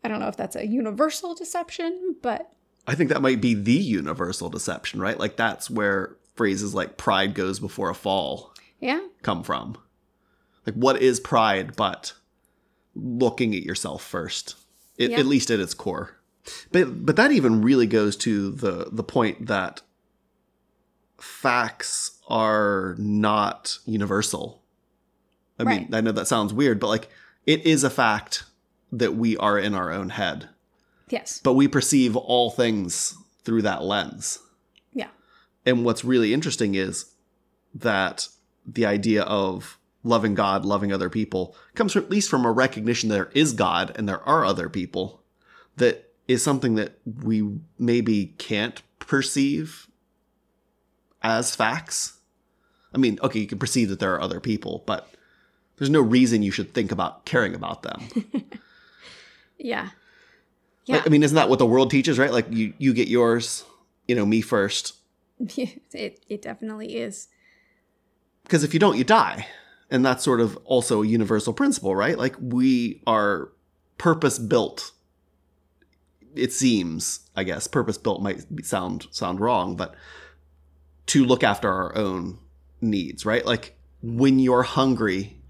I 0.04 0.08
don't 0.08 0.20
know 0.20 0.28
if 0.28 0.36
that's 0.36 0.56
a 0.56 0.66
universal 0.66 1.34
deception, 1.34 2.16
but 2.22 2.52
I 2.86 2.94
think 2.94 3.10
that 3.10 3.22
might 3.22 3.40
be 3.40 3.54
the 3.54 3.72
universal 3.72 4.48
deception, 4.48 5.00
right? 5.00 5.18
Like 5.18 5.36
that's 5.36 5.70
where 5.70 6.16
phrases 6.34 6.74
like 6.74 6.96
pride 6.96 7.34
goes 7.34 7.58
before 7.58 7.90
a 7.90 7.94
fall 7.94 8.52
yeah, 8.80 9.00
come 9.22 9.42
from. 9.42 9.76
Like 10.66 10.74
what 10.74 11.00
is 11.00 11.20
pride 11.20 11.74
but 11.76 12.12
looking 13.00 13.54
at 13.54 13.62
yourself 13.62 14.02
first, 14.02 14.54
it, 14.96 15.10
Yeah. 15.10 15.18
at 15.18 15.26
least 15.26 15.50
at 15.50 15.60
its 15.60 15.74
core. 15.74 16.16
But 16.72 17.04
but 17.04 17.16
that 17.16 17.30
even 17.32 17.60
really 17.62 17.86
goes 17.86 18.16
to 18.18 18.50
the 18.50 18.88
the 18.90 19.04
point 19.04 19.46
that 19.46 19.82
facts 21.18 22.18
are 22.28 22.94
not 22.98 23.78
universal. 23.84 24.62
I 25.58 25.64
mean, 25.64 25.88
I 25.92 26.00
know 26.00 26.12
that 26.12 26.28
sounds 26.28 26.54
weird, 26.54 26.78
but 26.78 26.86
like 26.88 27.08
it 27.44 27.66
is 27.66 27.82
a 27.82 27.90
fact 27.90 28.44
that 28.92 29.16
we 29.16 29.36
are 29.38 29.58
in 29.58 29.74
our 29.74 29.90
own 29.92 30.10
head, 30.10 30.48
yes, 31.08 31.40
but 31.42 31.54
we 31.54 31.66
perceive 31.66 32.16
all 32.16 32.50
things 32.50 33.14
through 33.44 33.62
that 33.62 33.82
lens. 33.82 34.38
yeah, 34.92 35.08
And 35.66 35.84
what's 35.84 36.04
really 36.04 36.32
interesting 36.32 36.74
is 36.74 37.12
that 37.74 38.28
the 38.66 38.86
idea 38.86 39.22
of 39.22 39.77
loving 40.04 40.34
God, 40.34 40.64
loving 40.64 40.92
other 40.92 41.10
people 41.10 41.54
comes 41.74 41.92
from, 41.92 42.04
at 42.04 42.10
least 42.10 42.30
from 42.30 42.44
a 42.44 42.52
recognition 42.52 43.08
that 43.08 43.14
there 43.14 43.30
is 43.34 43.52
God 43.52 43.92
and 43.96 44.08
there 44.08 44.22
are 44.22 44.44
other 44.44 44.68
people 44.68 45.22
that 45.76 46.12
is 46.26 46.42
something 46.42 46.74
that 46.74 46.98
we 47.22 47.58
maybe 47.78 48.34
can't 48.38 48.82
perceive 48.98 49.88
as 51.22 51.54
facts. 51.54 52.18
I 52.94 52.98
mean, 52.98 53.18
okay, 53.22 53.40
you 53.40 53.46
can 53.46 53.58
perceive 53.58 53.88
that 53.88 54.00
there 54.00 54.14
are 54.14 54.20
other 54.20 54.40
people, 54.40 54.82
but 54.86 55.10
there's 55.76 55.90
no 55.90 56.00
reason 56.00 56.42
you 56.42 56.50
should 56.50 56.74
think 56.74 56.92
about 56.92 57.24
caring 57.24 57.54
about 57.54 57.82
them. 57.82 58.02
yeah. 59.58 59.90
Yeah. 60.84 61.02
I 61.04 61.08
mean, 61.08 61.22
isn't 61.22 61.36
that 61.36 61.48
what 61.48 61.58
the 61.58 61.66
world 61.66 61.90
teaches, 61.90 62.18
right? 62.18 62.32
Like 62.32 62.46
you 62.50 62.72
you 62.78 62.94
get 62.94 63.08
yours, 63.08 63.64
you 64.06 64.14
know, 64.14 64.24
me 64.24 64.40
first. 64.40 64.94
it 65.38 66.20
it 66.28 66.42
definitely 66.42 66.96
is. 66.96 67.28
Because 68.42 68.64
if 68.64 68.72
you 68.72 68.80
don't, 68.80 68.96
you 68.96 69.04
die. 69.04 69.46
And 69.90 70.04
that's 70.04 70.22
sort 70.22 70.40
of 70.40 70.56
also 70.64 71.02
a 71.02 71.06
universal 71.06 71.52
principle, 71.52 71.96
right? 71.96 72.18
Like 72.18 72.36
we 72.40 73.02
are 73.06 73.50
purpose 73.96 74.38
built. 74.38 74.92
It 76.34 76.52
seems, 76.52 77.20
I 77.34 77.44
guess, 77.44 77.66
purpose 77.66 77.98
built 77.98 78.22
might 78.22 78.44
sound 78.64 79.06
sound 79.10 79.40
wrong, 79.40 79.76
but 79.76 79.94
to 81.06 81.24
look 81.24 81.42
after 81.42 81.72
our 81.72 81.96
own 81.96 82.38
needs, 82.80 83.24
right? 83.24 83.44
Like 83.44 83.78
when 84.02 84.38
you're 84.38 84.62
hungry, 84.62 85.40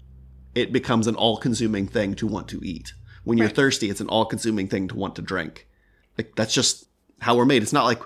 it 0.55 0.71
becomes 0.71 1.05
an 1.05 1.15
all-consuming 1.15 1.87
thing 1.87 2.15
to 2.15 2.25
want 2.25 2.47
to 2.49 2.61
eat. 2.63 2.93
When 3.25 3.37
you're 3.37 3.47
right. 3.47 3.55
thirsty, 3.55 3.89
it's 3.89 4.01
an 4.01 4.07
all-consuming 4.07 4.69
thing 4.69 4.87
to 4.87 4.95
want 4.95 5.15
to 5.17 5.21
drink. 5.21 5.67
Like 6.17 6.35
that's 6.35 6.53
just 6.53 6.87
how 7.19 7.35
we're 7.35 7.45
made. 7.45 7.61
It's 7.61 7.73
not 7.73 7.85
like 7.85 8.01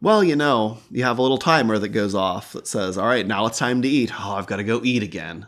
well, 0.00 0.22
you 0.22 0.36
know, 0.36 0.78
you 0.90 1.04
have 1.04 1.18
a 1.18 1.22
little 1.22 1.38
timer 1.38 1.78
that 1.78 1.88
goes 1.88 2.14
off 2.14 2.52
that 2.52 2.66
says, 2.66 2.98
"All 2.98 3.06
right, 3.06 3.26
now 3.26 3.46
it's 3.46 3.58
time 3.58 3.82
to 3.82 3.88
eat." 3.88 4.12
Oh, 4.18 4.34
I've 4.34 4.46
got 4.46 4.56
to 4.56 4.64
go 4.64 4.80
eat 4.84 5.02
again. 5.02 5.46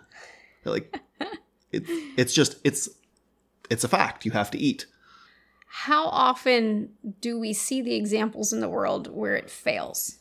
Like 0.69 1.01
it's 1.73 1.91
it's 2.17 2.35
just 2.35 2.57
it's 2.65 2.89
it's 3.71 3.85
a 3.85 3.89
fact. 3.89 4.25
You 4.25 4.33
have 4.33 4.51
to 4.53 4.59
eat. 4.59 4.87
How 5.71 6.07
often 6.07 6.91
do 7.21 7.39
we 7.39 7.53
see 7.53 7.83
the 7.83 7.95
examples 7.95 8.53
in 8.53 8.61
the 8.61 8.69
world 8.69 9.15
where 9.15 9.37
it 9.37 9.51
fails? 9.51 10.19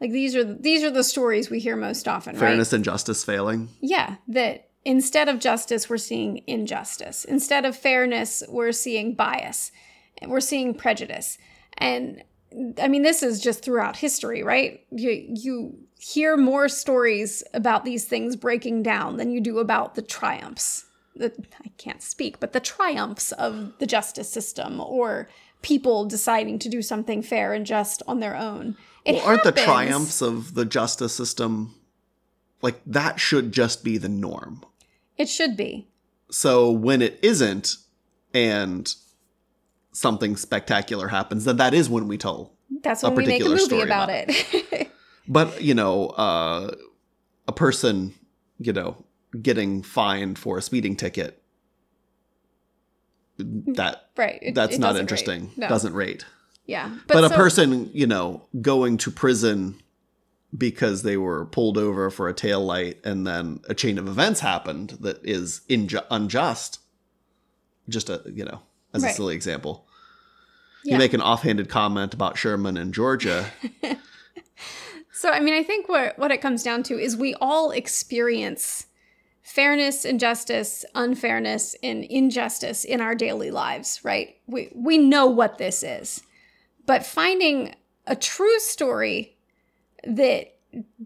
Like 0.00 0.10
these 0.10 0.34
are 0.34 0.44
these 0.44 0.82
are 0.82 0.90
the 0.90 1.04
stories 1.04 1.50
we 1.50 1.60
hear 1.60 1.76
most 1.76 2.08
often, 2.08 2.36
Fairness 2.36 2.72
right? 2.72 2.76
and 2.76 2.84
justice 2.84 3.22
failing. 3.24 3.68
Yeah, 3.80 4.16
that 4.28 4.68
instead 4.84 5.28
of 5.28 5.38
justice 5.38 5.88
we're 5.88 5.98
seeing 5.98 6.42
injustice. 6.46 7.24
Instead 7.24 7.64
of 7.64 7.76
fairness 7.76 8.42
we're 8.48 8.72
seeing 8.72 9.14
bias. 9.14 9.70
We're 10.26 10.40
seeing 10.40 10.74
prejudice. 10.74 11.38
And 11.78 12.22
I 12.82 12.88
mean, 12.88 13.02
this 13.02 13.22
is 13.22 13.40
just 13.40 13.62
throughout 13.62 13.96
history, 13.96 14.42
right? 14.42 14.84
You, 14.90 15.26
you 15.28 15.78
hear 15.98 16.36
more 16.36 16.68
stories 16.68 17.42
about 17.54 17.84
these 17.84 18.04
things 18.04 18.36
breaking 18.36 18.82
down 18.82 19.16
than 19.16 19.30
you 19.30 19.40
do 19.40 19.58
about 19.58 19.94
the 19.94 20.02
triumphs. 20.02 20.86
The, 21.14 21.32
I 21.64 21.68
can't 21.78 22.02
speak, 22.02 22.40
but 22.40 22.52
the 22.52 22.60
triumphs 22.60 23.32
of 23.32 23.78
the 23.78 23.86
justice 23.86 24.30
system 24.30 24.80
or 24.80 25.28
people 25.62 26.06
deciding 26.06 26.58
to 26.60 26.68
do 26.68 26.82
something 26.82 27.22
fair 27.22 27.52
and 27.52 27.66
just 27.66 28.02
on 28.08 28.20
their 28.20 28.36
own. 28.36 28.76
It 29.04 29.16
well, 29.16 29.26
aren't 29.26 29.44
happens. 29.44 29.54
the 29.54 29.70
triumphs 29.72 30.22
of 30.22 30.54
the 30.54 30.64
justice 30.64 31.14
system 31.14 31.74
like 32.62 32.80
that 32.86 33.20
should 33.20 33.52
just 33.52 33.84
be 33.84 33.98
the 33.98 34.08
norm? 34.08 34.64
It 35.16 35.28
should 35.28 35.56
be. 35.56 35.86
So 36.30 36.70
when 36.70 37.02
it 37.02 37.18
isn't, 37.22 37.76
and 38.32 38.92
something 40.00 40.36
spectacular 40.36 41.08
happens, 41.08 41.44
then 41.44 41.58
that 41.58 41.74
is 41.74 41.88
when 41.88 42.08
we 42.08 42.18
tell. 42.18 42.52
That's 42.82 43.02
when 43.02 43.14
we 43.14 43.26
make 43.26 43.44
a 43.44 43.48
movie 43.48 43.80
about, 43.80 44.08
about 44.08 44.26
it. 44.28 44.90
but 45.28 45.62
you 45.62 45.74
know, 45.74 46.08
uh, 46.08 46.74
a 47.46 47.52
person, 47.52 48.14
you 48.58 48.72
know, 48.72 49.04
getting 49.40 49.82
fined 49.82 50.38
for 50.38 50.58
a 50.58 50.62
speeding 50.62 50.96
ticket. 50.96 51.42
That 53.38 54.10
right. 54.16 54.38
It, 54.42 54.54
that's 54.54 54.76
it 54.76 54.80
not 54.80 54.96
interesting. 54.96 55.48
Rate. 55.48 55.58
No. 55.58 55.68
Doesn't 55.68 55.94
rate. 55.94 56.24
Yeah, 56.66 56.88
but, 57.06 57.14
but 57.14 57.28
so- 57.28 57.34
a 57.34 57.36
person, 57.36 57.90
you 57.92 58.06
know, 58.06 58.46
going 58.60 58.96
to 58.98 59.10
prison 59.10 59.80
because 60.56 61.02
they 61.02 61.16
were 61.16 61.46
pulled 61.46 61.78
over 61.78 62.10
for 62.10 62.28
a 62.28 62.34
tail 62.34 62.64
light 62.64 62.98
and 63.04 63.26
then 63.26 63.60
a 63.68 63.74
chain 63.74 63.98
of 63.98 64.08
events 64.08 64.40
happened 64.40 64.90
that 65.00 65.20
is 65.22 65.60
inju- 65.68 66.04
unjust 66.10 66.80
just 67.88 68.10
a 68.10 68.22
you 68.32 68.44
know 68.44 68.60
as 68.92 69.02
right. 69.02 69.12
a 69.12 69.14
silly 69.14 69.34
example. 69.34 69.86
Yeah. 70.84 70.94
You 70.94 70.98
make 70.98 71.12
an 71.12 71.20
offhanded 71.20 71.68
comment 71.68 72.14
about 72.14 72.38
Sherman 72.38 72.76
and 72.76 72.94
Georgia. 72.94 73.50
so, 75.12 75.30
I 75.30 75.40
mean, 75.40 75.54
I 75.54 75.62
think 75.62 75.88
what, 75.88 76.18
what 76.18 76.30
it 76.30 76.40
comes 76.40 76.62
down 76.62 76.82
to 76.84 76.98
is 76.98 77.16
we 77.16 77.34
all 77.34 77.70
experience 77.70 78.86
fairness, 79.42 80.04
injustice, 80.04 80.84
unfairness, 80.94 81.74
and 81.82 82.04
injustice 82.04 82.84
in 82.84 83.00
our 83.00 83.14
daily 83.14 83.50
lives, 83.50 84.00
right? 84.04 84.36
We, 84.46 84.70
we 84.74 84.96
know 84.96 85.26
what 85.26 85.58
this 85.58 85.82
is. 85.82 86.22
But 86.86 87.04
finding 87.04 87.74
a 88.06 88.14
true 88.14 88.58
story 88.60 89.36
that 90.04 90.54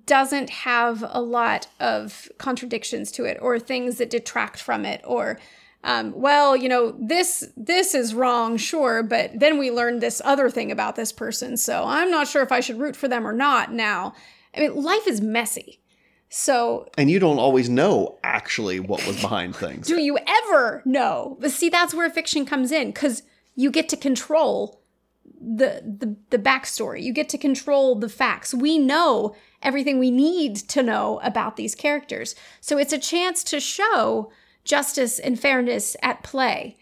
doesn't 0.07 0.51
have 0.51 1.03
a 1.09 1.21
lot 1.21 1.67
of 1.81 2.29
contradictions 2.39 3.11
to 3.13 3.25
it 3.25 3.39
or 3.41 3.59
things 3.59 3.97
that 3.97 4.11
detract 4.11 4.61
from 4.61 4.85
it 4.85 5.01
or 5.05 5.39
um, 5.85 6.13
well, 6.17 6.57
you 6.57 6.69
know, 6.69 6.97
this 6.99 7.47
this 7.59 7.95
is 7.95 8.15
wrong, 8.15 8.57
sure, 8.57 9.03
but 9.03 9.39
then 9.39 9.59
we 9.59 9.71
learned 9.71 10.01
this 10.01 10.23
other 10.25 10.49
thing 10.49 10.73
about 10.73 10.97
this 10.97 11.13
person, 11.13 11.59
so 11.59 11.85
I'm 11.85 12.11
not 12.11 12.27
sure 12.27 12.43
if 12.43 12.51
I 12.51 12.61
should 12.61 12.81
root 12.81 12.97
for 12.97 13.07
them 13.07 13.27
or 13.27 13.35
not 13.35 13.71
now. 13.71 14.15
I 14.57 14.61
mean, 14.61 14.83
life 14.83 15.07
is 15.07 15.21
messy. 15.21 15.81
So 16.31 16.89
And 16.97 17.11
you 17.11 17.19
don't 17.19 17.39
always 17.39 17.69
know 17.69 18.19
actually 18.25 18.81
what 18.81 19.07
was 19.07 19.21
behind 19.21 19.55
things. 19.65 19.87
Do 19.87 20.01
you 20.01 20.19
ever 20.27 20.83
know? 20.87 21.37
But 21.39 21.51
see, 21.51 21.69
that's 21.69 21.93
where 21.93 22.09
fiction 22.09 22.47
comes 22.47 22.73
in, 22.73 22.89
because 22.89 23.23
you 23.55 23.71
get 23.71 23.91
to 23.91 23.97
control 23.97 24.81
the, 25.39 25.83
the 25.85 26.17
the 26.31 26.39
backstory. 26.39 27.03
You 27.03 27.13
get 27.13 27.29
to 27.29 27.39
control 27.39 27.95
the 27.95 28.09
facts. 28.09 28.55
We 28.55 28.79
know 28.79 29.37
everything 29.61 29.99
we 29.99 30.11
need 30.11 30.57
to 30.57 30.83
know 30.83 31.21
about 31.23 31.57
these 31.57 31.75
characters. 31.75 32.35
So 32.63 32.79
it's 32.79 32.95
a 32.95 32.99
chance 32.99 33.45
to 33.45 33.61
show 33.61 34.33
justice 34.65 35.19
and 35.19 35.39
fairness 35.39 35.97
at 36.03 36.23
play. 36.23 36.77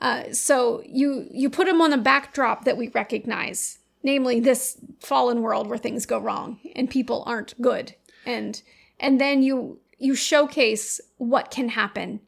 Uh, 0.00 0.32
so 0.32 0.82
you 0.84 1.26
you 1.30 1.48
put 1.48 1.66
them 1.66 1.80
on 1.80 1.92
a 1.92 1.98
backdrop 1.98 2.64
that 2.64 2.76
we 2.76 2.88
recognize, 2.88 3.78
namely 4.02 4.40
this 4.40 4.78
fallen 5.00 5.42
world 5.42 5.68
where 5.68 5.78
things 5.78 6.06
go 6.06 6.18
wrong 6.18 6.58
and 6.74 6.90
people 6.90 7.22
aren't 7.26 7.60
good, 7.60 7.94
and 8.26 8.62
and 8.98 9.20
then 9.20 9.42
you 9.42 9.78
you 9.98 10.14
showcase 10.16 11.00
what 11.18 11.50
can 11.50 11.68
happen 11.68 12.20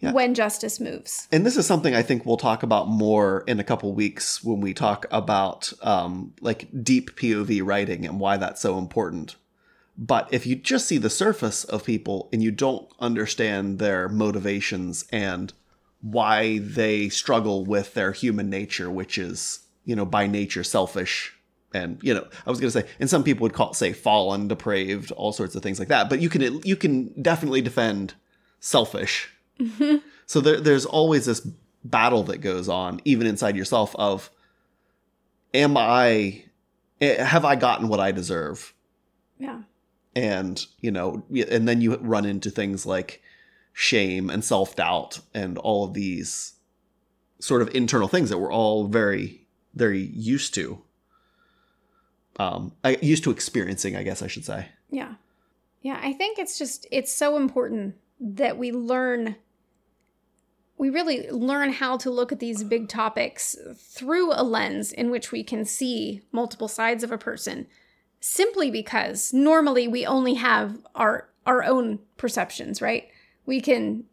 yeah. 0.00 0.12
when 0.12 0.34
justice 0.34 0.80
moves. 0.80 1.28
And 1.30 1.44
this 1.44 1.56
is 1.56 1.66
something 1.66 1.94
I 1.94 2.02
think 2.02 2.24
we'll 2.24 2.36
talk 2.36 2.62
about 2.62 2.88
more 2.88 3.44
in 3.46 3.60
a 3.60 3.64
couple 3.64 3.92
weeks 3.92 4.42
when 4.42 4.60
we 4.60 4.74
talk 4.74 5.06
about 5.10 5.72
um, 5.82 6.32
like 6.40 6.68
deep 6.82 7.18
POV 7.18 7.64
writing 7.64 8.06
and 8.06 8.18
why 8.18 8.36
that's 8.36 8.60
so 8.60 8.78
important. 8.78 9.36
But 9.96 10.28
if 10.32 10.46
you 10.46 10.56
just 10.56 10.86
see 10.86 10.98
the 10.98 11.10
surface 11.10 11.64
of 11.64 11.84
people 11.84 12.28
and 12.32 12.42
you 12.42 12.50
don't 12.50 12.90
understand 13.00 13.78
their 13.78 14.08
motivations 14.08 15.04
and 15.12 15.52
why 16.00 16.58
they 16.58 17.08
struggle 17.08 17.64
with 17.64 17.94
their 17.94 18.12
human 18.12 18.48
nature, 18.48 18.90
which 18.90 19.18
is, 19.18 19.60
you 19.84 19.94
know, 19.94 20.06
by 20.06 20.26
nature 20.26 20.64
selfish 20.64 21.34
and 21.72 22.00
you 22.02 22.12
know 22.12 22.26
i 22.46 22.50
was 22.50 22.58
going 22.58 22.68
to 22.68 22.80
say 22.80 22.88
and 22.98 23.08
some 23.08 23.22
people 23.22 23.44
would 23.44 23.52
call 23.52 23.72
say 23.72 23.92
fallen 23.92 24.48
depraved 24.48 25.12
all 25.12 25.32
sorts 25.32 25.54
of 25.54 25.62
things 25.62 25.78
like 25.78 25.86
that. 25.86 26.10
But 26.10 26.20
you 26.20 26.28
can 26.28 26.60
you 26.64 26.74
can 26.74 27.22
definitely 27.22 27.60
defend 27.60 28.14
selfish. 28.58 29.32
Mm-hmm. 29.60 29.98
so 30.26 30.40
there, 30.40 30.60
there's 30.60 30.84
always 30.84 31.26
this 31.26 31.46
battle 31.84 32.24
that 32.24 32.38
goes 32.38 32.68
on 32.68 33.00
even 33.04 33.26
inside 33.26 33.56
yourself 33.56 33.94
of 33.96 34.30
am 35.54 35.76
i 35.76 36.42
eh, 37.00 37.22
have 37.22 37.44
i 37.44 37.54
gotten 37.54 37.88
what 37.88 38.00
i 38.00 38.10
deserve? 38.10 38.74
Yeah 39.38 39.60
and 40.20 40.66
you 40.80 40.90
know 40.90 41.22
and 41.48 41.66
then 41.66 41.80
you 41.80 41.96
run 41.96 42.26
into 42.26 42.50
things 42.50 42.84
like 42.84 43.22
shame 43.72 44.28
and 44.28 44.44
self-doubt 44.44 45.20
and 45.32 45.56
all 45.56 45.84
of 45.84 45.94
these 45.94 46.54
sort 47.38 47.62
of 47.62 47.74
internal 47.74 48.06
things 48.06 48.28
that 48.28 48.36
we're 48.36 48.52
all 48.52 48.86
very 48.86 49.46
very 49.74 50.02
used 50.14 50.52
to. 50.52 50.82
Um 52.38 52.72
I, 52.84 52.98
used 53.00 53.24
to 53.24 53.30
experiencing 53.30 53.96
i 53.96 54.02
guess 54.02 54.20
i 54.20 54.26
should 54.26 54.44
say. 54.44 54.68
Yeah. 54.90 55.14
Yeah 55.80 55.98
i 56.02 56.12
think 56.12 56.38
it's 56.38 56.58
just 56.58 56.86
it's 56.90 57.14
so 57.14 57.38
important 57.38 57.94
that 58.20 58.58
we 58.58 58.72
learn 58.72 59.36
we 60.76 60.90
really 60.90 61.30
learn 61.30 61.72
how 61.72 61.96
to 61.98 62.10
look 62.10 62.30
at 62.30 62.40
these 62.40 62.62
big 62.62 62.88
topics 62.88 63.56
through 63.74 64.32
a 64.34 64.42
lens 64.42 64.92
in 64.92 65.10
which 65.10 65.32
we 65.32 65.42
can 65.42 65.64
see 65.64 66.20
multiple 66.30 66.68
sides 66.68 67.02
of 67.02 67.10
a 67.10 67.18
person 67.18 67.66
simply 68.20 68.70
because 68.70 69.32
normally 69.32 69.88
we 69.88 70.06
only 70.06 70.34
have 70.34 70.78
our 70.94 71.28
our 71.46 71.64
own 71.64 71.98
perceptions, 72.16 72.82
right? 72.82 73.08
We 73.46 73.60
can 73.60 74.04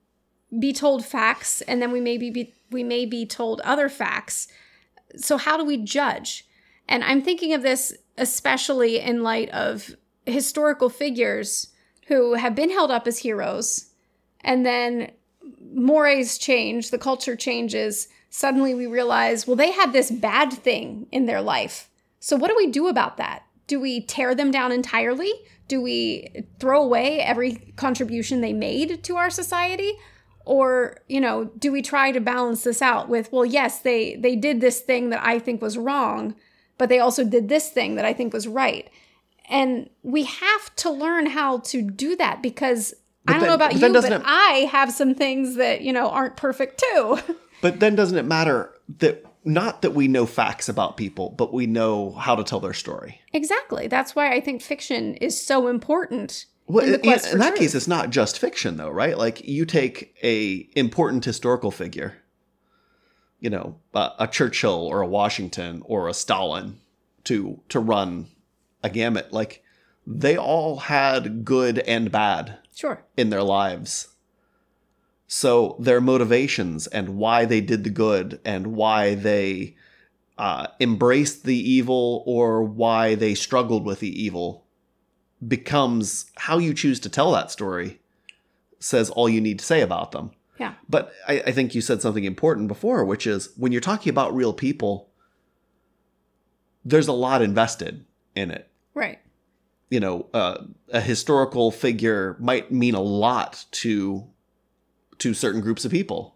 be 0.58 0.74
told 0.74 1.06
facts 1.06 1.62
and 1.62 1.82
then 1.82 1.92
we 1.92 2.00
may 2.00 2.18
be, 2.18 2.54
we 2.72 2.84
may 2.84 3.06
be 3.06 3.26
told 3.26 3.62
other 3.62 3.90
facts. 3.90 4.48
So 5.18 5.38
how 5.38 5.58
do 5.58 5.66
we 5.66 5.78
judge? 5.78 6.48
And 6.88 7.04
I'm 7.04 7.22
thinking 7.22 7.54
of 7.54 7.64
this 7.64 7.94
especially 8.18 9.00
in 9.00 9.24
light 9.24 9.50
of 9.50 9.96
historical 10.26 10.90
figures 10.90 11.68
who 12.08 12.34
have 12.36 12.56
been 12.56 12.72
held 12.72 12.90
up 12.90 13.08
as 13.08 13.20
heroes 13.20 13.92
And 14.42 14.66
then 14.66 15.12
mores 15.74 16.38
change, 16.38 16.92
the 16.92 16.98
culture 16.98 17.36
changes. 17.36 18.08
Suddenly 18.30 18.74
we 18.74 18.88
realize, 18.88 19.46
well, 19.46 19.56
they 19.56 19.72
had 19.72 19.94
this 19.94 20.12
bad 20.12 20.54
thing 20.54 21.08
in 21.12 21.26
their 21.26 21.42
life. 21.42 21.90
So 22.20 22.36
what 22.36 22.50
do 22.50 22.56
we 22.56 22.68
do 22.68 22.88
about 22.88 23.18
that? 23.18 23.44
Do 23.68 23.80
we 23.80 24.02
tear 24.02 24.34
them 24.34 24.52
down 24.52 24.72
entirely? 24.72 25.32
Do 25.68 25.82
we 25.82 26.46
throw 26.60 26.82
away 26.82 27.20
every 27.20 27.74
contribution 27.76 28.42
they 28.42 28.54
made 28.54 29.04
to 29.04 29.18
our 29.18 29.30
society? 29.30 29.94
Or, 30.46 30.98
you 31.10 31.20
know, 31.20 31.46
do 31.60 31.74
we 31.74 31.82
try 31.82 32.14
to 32.14 32.22
balance 32.22 32.64
this 32.64 32.82
out 32.82 33.10
with, 33.10 33.30
well, 33.34 33.44
yes, 33.46 33.80
they 33.80 34.16
they 34.16 34.36
did 34.38 34.62
this 34.62 34.80
thing 34.80 35.10
that 35.10 35.22
I 35.26 35.40
think 35.40 35.62
was 35.62 35.78
wrong, 35.78 36.36
but 36.78 36.88
they 36.88 37.00
also 37.00 37.26
did 37.26 37.50
this 37.50 37.70
thing 37.70 37.96
that 37.96 38.06
I 38.06 38.14
think 38.14 38.34
was 38.34 38.48
right. 38.48 38.90
And 39.50 39.90
we 40.04 40.24
have 40.24 40.76
to 40.78 40.90
learn 40.90 41.26
how 41.26 41.60
to 41.60 41.82
do 41.82 42.16
that 42.16 42.42
because 42.42 42.94
I 43.28 43.34
don't 43.34 43.42
then- 43.42 43.50
know 43.50 43.56
about 43.56 43.72
but 43.72 43.82
you, 43.82 43.94
but 43.94 44.12
it- 44.12 44.22
I 44.24 44.70
have 44.72 44.92
some 44.94 45.14
things 45.14 45.56
that, 45.56 45.82
you 45.82 45.92
know, 45.92 46.10
aren't 46.10 46.38
perfect 46.38 46.80
too. 46.94 47.20
But 47.60 47.80
then 47.80 47.96
doesn't 47.96 48.18
it 48.18 48.24
matter 48.26 48.72
that 49.00 49.26
not 49.48 49.82
that 49.82 49.94
we 49.96 50.08
know 50.08 50.26
facts 50.26 50.70
about 50.70 50.98
people, 50.98 51.34
but 51.38 51.54
we 51.54 51.66
know 51.66 52.12
how 52.12 52.36
to 52.36 52.44
tell 52.44 52.60
their 52.60 52.74
story? 52.74 53.22
exactly. 53.34 53.88
That's 53.88 54.16
why 54.16 54.32
I 54.34 54.40
think 54.42 54.62
fiction 54.62 55.16
is 55.16 55.40
so 55.42 55.68
important. 55.68 56.46
Well, 56.68 56.86
in 56.86 56.96
in, 56.96 57.00
quest 57.02 57.26
in 57.28 57.32
for 57.32 57.38
that 57.40 57.48
truth. 57.50 57.60
case, 57.60 57.76
it's 57.76 57.88
not 57.88 58.10
just 58.10 58.38
fiction, 58.40 58.78
though, 58.78 58.90
right? 58.90 59.18
Like 59.18 59.48
you 59.48 59.66
take 59.66 60.16
a 60.22 60.68
important 60.76 61.24
historical 61.26 61.72
figure, 61.72 62.18
you 63.40 63.50
know, 63.50 63.80
a, 63.94 64.12
a 64.20 64.28
Churchill 64.28 64.86
or 64.86 65.02
a 65.02 65.08
Washington 65.08 65.82
or 65.86 66.08
a 66.10 66.14
Stalin, 66.14 66.80
to 67.24 67.62
to 67.70 67.80
run 67.80 68.28
a 68.84 68.90
gamut. 68.90 69.32
Like 69.32 69.64
they 70.06 70.38
all 70.38 70.78
had 70.78 71.46
good 71.46 71.80
and 71.80 72.12
bad 72.12 72.58
Sure. 72.76 73.02
in 73.16 73.30
their 73.30 73.44
lives. 73.44 74.10
So 75.28 75.76
their 75.80 76.00
motivations 76.00 76.88
and 76.88 77.18
why 77.18 77.46
they 77.46 77.60
did 77.62 77.84
the 77.84 77.90
good 77.90 78.40
and 78.46 78.68
why 78.68 79.16
they 79.16 79.76
uh, 80.38 80.68
embraced 80.80 81.44
the 81.44 81.58
evil 81.58 82.24
or 82.26 82.64
why 82.64 83.16
they 83.16 83.36
struggled 83.36 83.86
with 83.86 84.00
the 84.00 84.24
evil 84.24 84.66
becomes 85.46 86.32
how 86.38 86.58
you 86.58 86.74
choose 86.74 87.00
to 87.02 87.10
tell 87.10 87.32
that 87.32 87.52
story 87.52 88.00
says 88.80 89.10
all 89.10 89.28
you 89.28 89.42
need 89.42 89.60
to 89.60 89.66
say 89.66 89.82
about 89.82 90.12
them. 90.12 90.32
Yeah. 90.60 90.74
But 90.88 91.12
I, 91.28 91.42
I 91.48 91.52
think 91.52 91.76
you 91.76 91.82
said 91.82 92.02
something 92.02 92.24
important 92.24 92.68
before, 92.68 93.04
which 93.04 93.28
is 93.28 93.50
when 93.58 93.72
you're 93.72 93.82
talking 93.82 94.10
about 94.10 94.36
real 94.36 94.54
people, 94.54 95.10
there's 96.86 97.08
a 97.08 97.14
lot 97.14 97.42
invested 97.42 98.06
in 98.34 98.50
it 98.50 98.70
Right. 98.94 99.20
you 99.90 100.00
know 100.00 100.28
uh, 100.34 100.60
a 100.92 101.02
historical 101.02 101.70
figure 101.72 102.38
might 102.40 102.72
mean 102.72 102.96
a 102.96 103.02
lot 103.02 103.66
to 103.72 104.26
to 105.20 105.34
certain 105.34 105.62
groups 105.62 105.86
of 105.86 105.92
people 105.92 106.36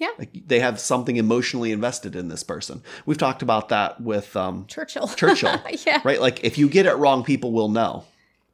Yeah. 0.00 0.08
like 0.18 0.30
they 0.46 0.60
have 0.60 0.78
something 0.80 1.16
emotionally 1.16 1.72
invested 1.72 2.14
in 2.16 2.28
this 2.28 2.42
person 2.42 2.82
we've 3.06 3.18
talked 3.18 3.42
about 3.42 3.68
that 3.70 4.00
with 4.00 4.36
um, 4.36 4.66
Churchill. 4.68 5.08
Churchill. 5.08 5.60
yeah. 5.86 6.00
right 6.04 6.20
like 6.20 6.42
if 6.44 6.58
you 6.58 6.68
get 6.68 6.86
it 6.86 6.94
wrong 6.94 7.24
people 7.24 7.52
will 7.52 7.68
know 7.68 8.04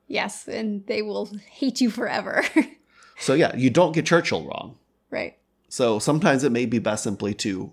Yes, 0.09 0.47
and 0.47 0.87
they 0.89 1.01
will 1.01 1.31
hate 1.51 1.81
you 1.81 1.89
forever. 1.91 2.45
so 3.19 3.33
yeah 3.35 3.55
you 3.57 3.71
don't 3.71 3.93
get 3.93 4.05
churchill 4.07 4.45
wrong 4.47 4.77
right. 5.11 5.37
so 5.69 5.99
sometimes 5.99 6.45
it 6.45 6.53
may 6.53 6.67
be 6.67 6.79
best 6.79 7.03
simply 7.05 7.33
to 7.35 7.73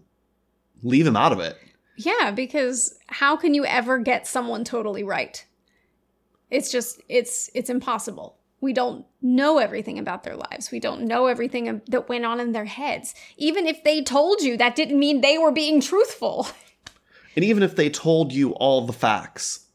leave 0.84 1.06
him 1.06 1.18
out 1.18 1.32
of 1.34 1.40
it 1.40 1.58
Yeah, 1.98 2.32
because 2.32 2.96
how 3.08 3.36
can 3.36 3.54
you 3.54 3.66
ever 3.66 4.00
get 4.00 4.26
someone 4.26 4.64
totally 4.64 5.04
right? 5.04 5.46
It's 6.50 6.72
just 6.72 7.02
it's 7.10 7.50
it's 7.54 7.70
impossible. 7.70 8.38
We 8.62 8.74
don't 8.74 9.06
know 9.22 9.58
everything 9.58 10.00
about 10.00 10.24
their 10.24 10.36
lives. 10.36 10.72
We 10.72 10.80
don't 10.80 11.04
know 11.04 11.28
everything 11.28 11.82
that 11.88 12.10
went 12.10 12.26
on 12.26 12.40
in 12.40 12.52
their 12.52 12.66
heads. 12.66 13.16
Even 13.38 13.68
if 13.68 13.84
they 13.84 14.02
told 14.02 14.42
you, 14.42 14.58
that 14.58 14.76
didn't 14.76 15.00
mean 15.00 15.22
they 15.22 15.38
were 15.38 15.52
being 15.52 15.80
truthful. 15.82 16.48
and 17.36 17.46
even 17.46 17.64
if 17.64 17.76
they 17.76 17.90
told 17.90 18.34
you 18.34 18.52
all 18.52 18.86
the 18.86 18.94
facts 18.94 19.66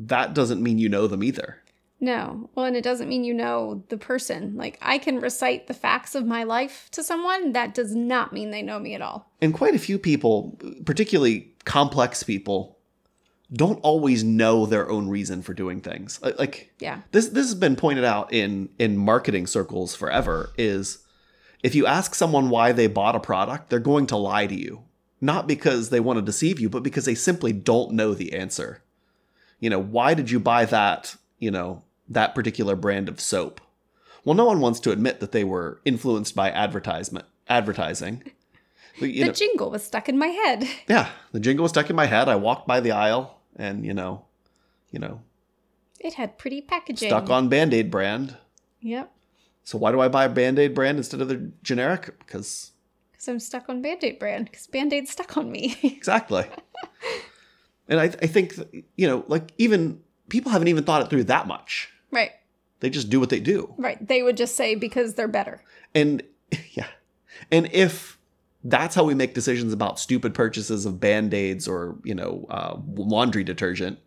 that 0.00 0.34
doesn't 0.34 0.62
mean 0.62 0.78
you 0.78 0.88
know 0.88 1.06
them 1.06 1.22
either 1.22 1.58
No. 2.00 2.48
Well, 2.54 2.64
and 2.64 2.76
it 2.76 2.82
doesn't 2.82 3.08
mean 3.08 3.24
you 3.24 3.34
know 3.34 3.84
the 3.90 3.98
person. 3.98 4.56
Like 4.56 4.78
I 4.80 4.96
can 4.96 5.20
recite 5.20 5.66
the 5.66 5.74
facts 5.74 6.14
of 6.14 6.24
my 6.24 6.44
life 6.44 6.88
to 6.92 7.04
someone, 7.04 7.52
that 7.52 7.74
does 7.74 7.94
not 7.94 8.32
mean 8.32 8.50
they 8.50 8.62
know 8.62 8.78
me 8.78 8.94
at 8.94 9.02
all. 9.02 9.30
and 9.42 9.52
quite 9.52 9.74
a 9.74 9.78
few 9.78 9.98
people, 9.98 10.58
particularly 10.86 11.52
complex 11.66 12.22
people, 12.22 12.78
don't 13.52 13.80
always 13.82 14.22
know 14.22 14.64
their 14.66 14.88
own 14.88 15.08
reason 15.08 15.42
for 15.42 15.54
doing 15.54 15.80
things. 15.80 16.20
Like- 16.22 16.72
Yeah. 16.78 17.00
this, 17.10 17.28
this 17.28 17.46
has 17.46 17.54
been 17.54 17.76
pointed 17.76 18.04
out 18.04 18.32
in 18.32 18.68
in 18.78 18.96
marketing 18.96 19.46
circles 19.46 19.94
forever. 19.96 20.50
Is 20.56 20.98
if 21.62 21.74
you 21.74 21.86
ask 21.86 22.14
someone 22.14 22.48
why 22.50 22.72
they 22.72 22.86
bought 22.86 23.16
a 23.16 23.20
product, 23.20 23.68
they're 23.70 23.78
going 23.80 24.06
to 24.08 24.16
lie 24.16 24.46
to 24.46 24.54
you, 24.54 24.84
not 25.20 25.46
because 25.48 25.90
they 25.90 26.00
want 26.00 26.18
to 26.18 26.22
deceive 26.24 26.60
you, 26.60 26.68
but 26.68 26.82
because 26.82 27.04
they 27.04 27.14
simply 27.14 27.52
don't 27.52 27.92
know 27.92 28.14
the 28.14 28.32
answer. 28.34 28.82
You 29.58 29.68
know, 29.68 29.78
why 29.80 30.14
did 30.14 30.30
you 30.30 30.40
buy 30.40 30.64
that? 30.66 31.16
You 31.38 31.50
know, 31.50 31.82
that 32.08 32.34
particular 32.34 32.76
brand 32.76 33.08
of 33.08 33.20
soap. 33.20 33.60
Well, 34.24 34.34
no 34.36 34.44
one 34.44 34.60
wants 34.60 34.80
to 34.80 34.92
admit 34.92 35.20
that 35.20 35.32
they 35.32 35.44
were 35.44 35.80
influenced 35.84 36.34
by 36.36 36.50
advertisement, 36.50 37.24
advertising. 37.48 38.22
But, 38.98 39.06
the 39.06 39.24
know, 39.24 39.32
jingle 39.32 39.70
was 39.70 39.82
stuck 39.84 40.08
in 40.08 40.18
my 40.18 40.26
head. 40.26 40.68
yeah, 40.88 41.08
the 41.32 41.40
jingle 41.40 41.62
was 41.62 41.70
stuck 41.70 41.88
in 41.90 41.96
my 41.96 42.06
head. 42.06 42.28
I 42.28 42.36
walked 42.36 42.66
by 42.68 42.80
the 42.80 42.90
aisle 42.92 43.39
and, 43.56 43.84
you 43.84 43.94
know, 43.94 44.24
you 44.90 44.98
know, 44.98 45.20
It 46.00 46.14
had 46.14 46.38
pretty 46.38 46.60
packaging. 46.60 47.08
stuck 47.08 47.30
on 47.30 47.48
Band-Aid 47.48 47.90
brand. 47.90 48.36
Yep. 48.80 49.12
So 49.64 49.78
why 49.78 49.92
do 49.92 50.00
I 50.00 50.08
buy 50.08 50.24
a 50.24 50.28
Band-Aid 50.28 50.74
brand 50.74 50.98
instead 50.98 51.20
of 51.20 51.28
the 51.28 51.50
generic? 51.62 52.18
Because 52.18 52.72
Because 53.12 53.28
I'm 53.28 53.38
stuck 53.38 53.68
on 53.68 53.82
Band 53.82 54.02
Aid 54.02 54.18
brand. 54.18 54.46
Because 54.46 54.66
Band 54.66 54.92
Aid's 54.92 55.10
stuck 55.10 55.36
on 55.36 55.52
me. 55.52 55.76
exactly. 55.82 56.46
and 57.88 58.00
I, 58.00 58.04
I 58.04 58.26
think, 58.26 58.54
you 58.96 59.06
know, 59.06 59.24
like 59.28 59.52
even 59.58 60.00
people 60.28 60.50
haven't 60.52 60.68
even 60.68 60.84
thought 60.84 61.02
it 61.02 61.10
through 61.10 61.24
that 61.24 61.46
much. 61.46 61.90
right. 62.10 62.32
They 62.80 62.88
just 62.88 63.10
do 63.10 63.20
what 63.20 63.28
they 63.28 63.40
do. 63.40 63.74
Right. 63.76 63.98
They 64.08 64.22
would 64.22 64.38
just 64.38 64.56
say 64.56 64.74
because 64.74 65.12
they're 65.12 65.28
better. 65.28 65.62
And 65.94 66.22
yeah. 66.72 66.86
And 67.50 67.68
if 67.72 68.16
that's 68.64 68.94
how 68.94 69.04
we 69.04 69.14
make 69.14 69.34
decisions 69.34 69.72
about 69.72 69.98
stupid 69.98 70.34
purchases 70.34 70.84
of 70.86 71.00
band-aids 71.00 71.66
or, 71.66 71.98
you 72.04 72.14
know, 72.14 72.46
uh, 72.50 72.76
laundry 72.94 73.42
detergent, 73.44 73.98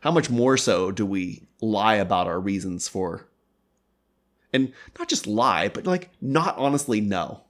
how 0.00 0.10
much 0.10 0.30
more 0.30 0.56
so 0.56 0.90
do 0.90 1.04
we 1.04 1.46
lie 1.60 1.96
about 1.96 2.26
our 2.26 2.40
reasons 2.40 2.88
for 2.88 3.26
and 4.52 4.72
not 4.98 5.08
just 5.08 5.26
lie, 5.26 5.68
but 5.68 5.86
like 5.86 6.10
not 6.20 6.56
honestly 6.58 7.00
know 7.00 7.42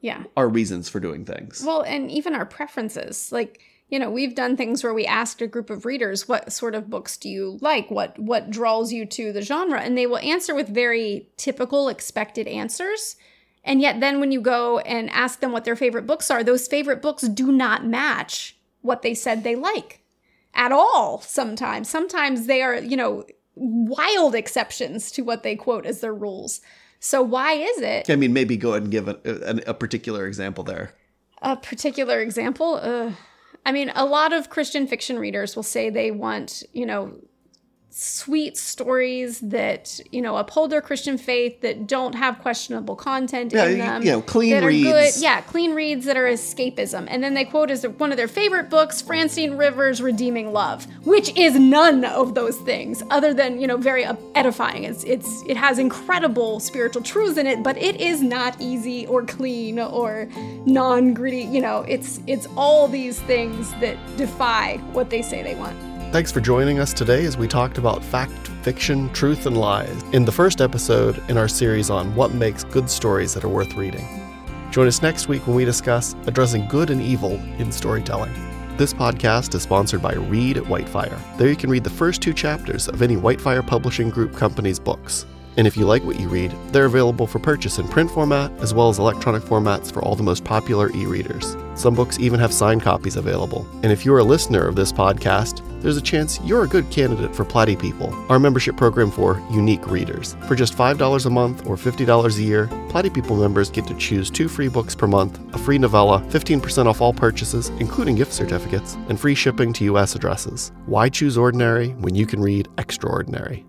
Yeah. 0.00 0.24
our 0.36 0.48
reasons 0.48 0.88
for 0.88 1.00
doing 1.00 1.24
things. 1.24 1.64
Well, 1.66 1.80
and 1.80 2.10
even 2.10 2.34
our 2.34 2.46
preferences. 2.46 3.32
Like, 3.32 3.60
you 3.88 3.98
know, 3.98 4.10
we've 4.10 4.34
done 4.34 4.56
things 4.56 4.84
where 4.84 4.94
we 4.94 5.06
asked 5.06 5.40
a 5.42 5.46
group 5.46 5.70
of 5.70 5.84
readers, 5.84 6.28
what 6.28 6.52
sort 6.52 6.74
of 6.74 6.90
books 6.90 7.16
do 7.16 7.28
you 7.28 7.58
like? 7.60 7.90
What 7.90 8.18
what 8.18 8.50
draws 8.50 8.92
you 8.92 9.06
to 9.06 9.32
the 9.32 9.42
genre? 9.42 9.80
And 9.80 9.96
they 9.96 10.06
will 10.06 10.18
answer 10.18 10.54
with 10.54 10.68
very 10.68 11.28
typical 11.36 11.88
expected 11.88 12.46
answers. 12.46 13.16
And 13.66 13.82
yet 13.82 14.00
then 14.00 14.20
when 14.20 14.32
you 14.32 14.40
go 14.40 14.78
and 14.78 15.10
ask 15.10 15.40
them 15.40 15.52
what 15.52 15.64
their 15.64 15.76
favorite 15.76 16.06
books 16.06 16.30
are, 16.30 16.42
those 16.42 16.66
favorite 16.66 17.02
books 17.02 17.24
do 17.28 17.52
not 17.52 17.84
match 17.84 18.56
what 18.80 19.02
they 19.02 19.12
said 19.12 19.42
they 19.42 19.56
like 19.56 20.00
at 20.54 20.72
all 20.72 21.20
sometimes. 21.20 21.90
Sometimes 21.90 22.46
they 22.46 22.62
are, 22.62 22.76
you 22.76 22.96
know, 22.96 23.26
wild 23.56 24.34
exceptions 24.34 25.10
to 25.10 25.22
what 25.22 25.42
they 25.42 25.56
quote 25.56 25.84
as 25.84 26.00
their 26.00 26.14
rules. 26.14 26.62
So 27.00 27.20
why 27.20 27.52
is 27.54 27.78
it? 27.82 28.08
I 28.08 28.16
mean, 28.16 28.32
maybe 28.32 28.56
go 28.56 28.70
ahead 28.70 28.84
and 28.84 28.92
give 28.92 29.08
a, 29.08 29.18
a, 29.24 29.70
a 29.70 29.74
particular 29.74 30.26
example 30.26 30.64
there. 30.64 30.94
a 31.42 31.54
particular 31.56 32.18
example 32.20 32.80
uh, 32.82 33.12
i 33.66 33.70
mean 33.70 33.92
a 33.94 34.06
lot 34.06 34.32
of 34.32 34.48
christian 34.48 34.86
fiction 34.86 35.18
readers 35.18 35.54
will 35.54 35.62
say 35.62 35.90
they 35.90 36.10
want 36.10 36.62
you 36.72 36.86
know 36.86 37.12
sweet 37.98 38.58
stories 38.58 39.40
that 39.40 39.98
you 40.12 40.20
know 40.20 40.36
uphold 40.36 40.70
their 40.70 40.82
christian 40.82 41.16
faith 41.16 41.62
that 41.62 41.86
don't 41.86 42.14
have 42.14 42.38
questionable 42.40 42.94
content 42.94 43.54
Yeah, 43.54 43.64
in 43.64 43.78
them 43.78 44.02
you 44.02 44.10
know, 44.12 44.20
clean 44.20 44.50
that 44.50 44.62
are 44.62 44.66
reads. 44.66 45.16
good 45.16 45.22
yeah 45.22 45.40
clean 45.40 45.72
reads 45.74 46.04
that 46.04 46.14
are 46.14 46.26
escapism. 46.26 47.06
And 47.08 47.24
then 47.24 47.32
they 47.32 47.46
quote 47.46 47.70
as 47.70 47.86
one 47.86 48.10
of 48.10 48.18
their 48.18 48.28
favorite 48.28 48.68
books 48.68 49.00
francine 49.00 49.56
rivers 49.56 50.02
redeeming 50.02 50.52
love 50.52 50.86
which 51.04 51.34
is 51.38 51.58
none 51.58 52.04
of 52.04 52.34
those 52.34 52.58
things 52.58 53.02
other 53.08 53.32
than 53.32 53.58
you 53.58 53.66
know 53.66 53.78
very 53.78 54.04
edifying. 54.34 54.84
It's 54.84 55.02
it's 55.04 55.42
it 55.48 55.56
has 55.56 55.78
incredible 55.78 56.60
spiritual 56.60 57.00
truths 57.02 57.38
in 57.38 57.46
it 57.46 57.62
but 57.62 57.78
it 57.78 57.98
is 57.98 58.20
not 58.20 58.60
easy 58.60 59.06
or 59.06 59.24
clean 59.24 59.78
or 59.78 60.28
non-gritty 60.66 61.44
you 61.44 61.62
know 61.62 61.80
it's 61.88 62.20
it's 62.26 62.46
all 62.58 62.88
these 62.88 63.20
things 63.22 63.70
that 63.80 63.96
defy 64.18 64.76
what 64.92 65.08
they 65.08 65.22
say 65.22 65.42
they 65.42 65.54
want 65.54 65.95
Thanks 66.16 66.32
for 66.32 66.40
joining 66.40 66.78
us 66.78 66.94
today 66.94 67.26
as 67.26 67.36
we 67.36 67.46
talked 67.46 67.76
about 67.76 68.02
fact, 68.02 68.48
fiction, 68.62 69.12
truth, 69.12 69.44
and 69.44 69.54
lies 69.54 70.02
in 70.14 70.24
the 70.24 70.32
first 70.32 70.62
episode 70.62 71.22
in 71.28 71.36
our 71.36 71.46
series 71.46 71.90
on 71.90 72.14
what 72.14 72.32
makes 72.32 72.64
good 72.64 72.88
stories 72.88 73.34
that 73.34 73.44
are 73.44 73.50
worth 73.50 73.74
reading. 73.74 74.08
Join 74.70 74.86
us 74.86 75.02
next 75.02 75.28
week 75.28 75.46
when 75.46 75.54
we 75.54 75.66
discuss 75.66 76.16
addressing 76.26 76.68
good 76.68 76.88
and 76.88 77.02
evil 77.02 77.32
in 77.58 77.70
storytelling. 77.70 78.32
This 78.78 78.94
podcast 78.94 79.54
is 79.54 79.64
sponsored 79.64 80.00
by 80.00 80.14
Read 80.14 80.56
at 80.56 80.64
Whitefire. 80.64 81.20
There 81.36 81.50
you 81.50 81.54
can 81.54 81.68
read 81.68 81.84
the 81.84 81.90
first 81.90 82.22
two 82.22 82.32
chapters 82.32 82.88
of 82.88 83.02
any 83.02 83.16
Whitefire 83.16 83.66
Publishing 83.66 84.08
Group 84.08 84.34
company's 84.34 84.78
books. 84.78 85.26
And 85.56 85.66
if 85.66 85.76
you 85.76 85.86
like 85.86 86.04
what 86.04 86.20
you 86.20 86.28
read, 86.28 86.54
they're 86.72 86.84
available 86.84 87.26
for 87.26 87.38
purchase 87.38 87.78
in 87.78 87.88
print 87.88 88.10
format 88.10 88.50
as 88.60 88.74
well 88.74 88.88
as 88.88 88.98
electronic 88.98 89.42
formats 89.42 89.92
for 89.92 90.02
all 90.02 90.14
the 90.14 90.22
most 90.22 90.44
popular 90.44 90.90
e 90.94 91.06
readers. 91.06 91.56
Some 91.74 91.94
books 91.94 92.18
even 92.18 92.40
have 92.40 92.52
signed 92.52 92.82
copies 92.82 93.16
available. 93.16 93.66
And 93.82 93.92
if 93.92 94.04
you're 94.04 94.18
a 94.18 94.24
listener 94.24 94.66
of 94.66 94.76
this 94.76 94.92
podcast, 94.92 95.62
there's 95.82 95.96
a 95.96 96.02
chance 96.02 96.40
you're 96.40 96.64
a 96.64 96.68
good 96.68 96.90
candidate 96.90 97.34
for 97.34 97.44
Platy 97.44 97.78
People, 97.78 98.12
our 98.30 98.38
membership 98.38 98.76
program 98.76 99.10
for 99.10 99.40
unique 99.50 99.86
readers. 99.88 100.36
For 100.48 100.54
just 100.54 100.76
$5 100.76 101.26
a 101.26 101.30
month 101.30 101.66
or 101.66 101.76
$50 101.76 102.38
a 102.38 102.42
year, 102.42 102.66
Platy 102.88 103.12
People 103.12 103.36
members 103.36 103.70
get 103.70 103.86
to 103.86 103.94
choose 103.94 104.30
two 104.30 104.48
free 104.48 104.68
books 104.68 104.94
per 104.94 105.06
month, 105.06 105.38
a 105.54 105.58
free 105.58 105.78
novella, 105.78 106.20
15% 106.30 106.86
off 106.86 107.00
all 107.00 107.12
purchases, 107.12 107.68
including 107.78 108.16
gift 108.16 108.32
certificates, 108.32 108.94
and 109.08 109.20
free 109.20 109.34
shipping 109.34 109.72
to 109.74 109.84
U.S. 109.84 110.14
addresses. 110.14 110.72
Why 110.86 111.08
choose 111.08 111.38
ordinary 111.38 111.90
when 111.90 112.14
you 112.14 112.26
can 112.26 112.40
read 112.40 112.68
extraordinary? 112.78 113.66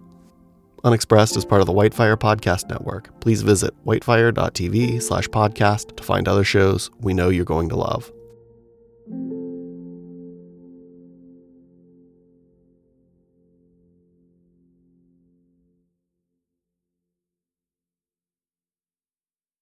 Unexpressed 0.83 1.35
is 1.35 1.45
part 1.45 1.61
of 1.61 1.67
the 1.67 1.73
Whitefire 1.73 2.15
Podcast 2.15 2.69
Network. 2.69 3.19
Please 3.19 3.41
visit 3.41 3.73
whitefire.tv 3.85 5.01
slash 5.01 5.27
podcast 5.29 5.95
to 5.97 6.03
find 6.03 6.27
other 6.27 6.43
shows 6.43 6.91
we 6.99 7.13
know 7.13 7.29
you're 7.29 7.45
going 7.45 7.69
to 7.69 7.75
love. 7.75 8.11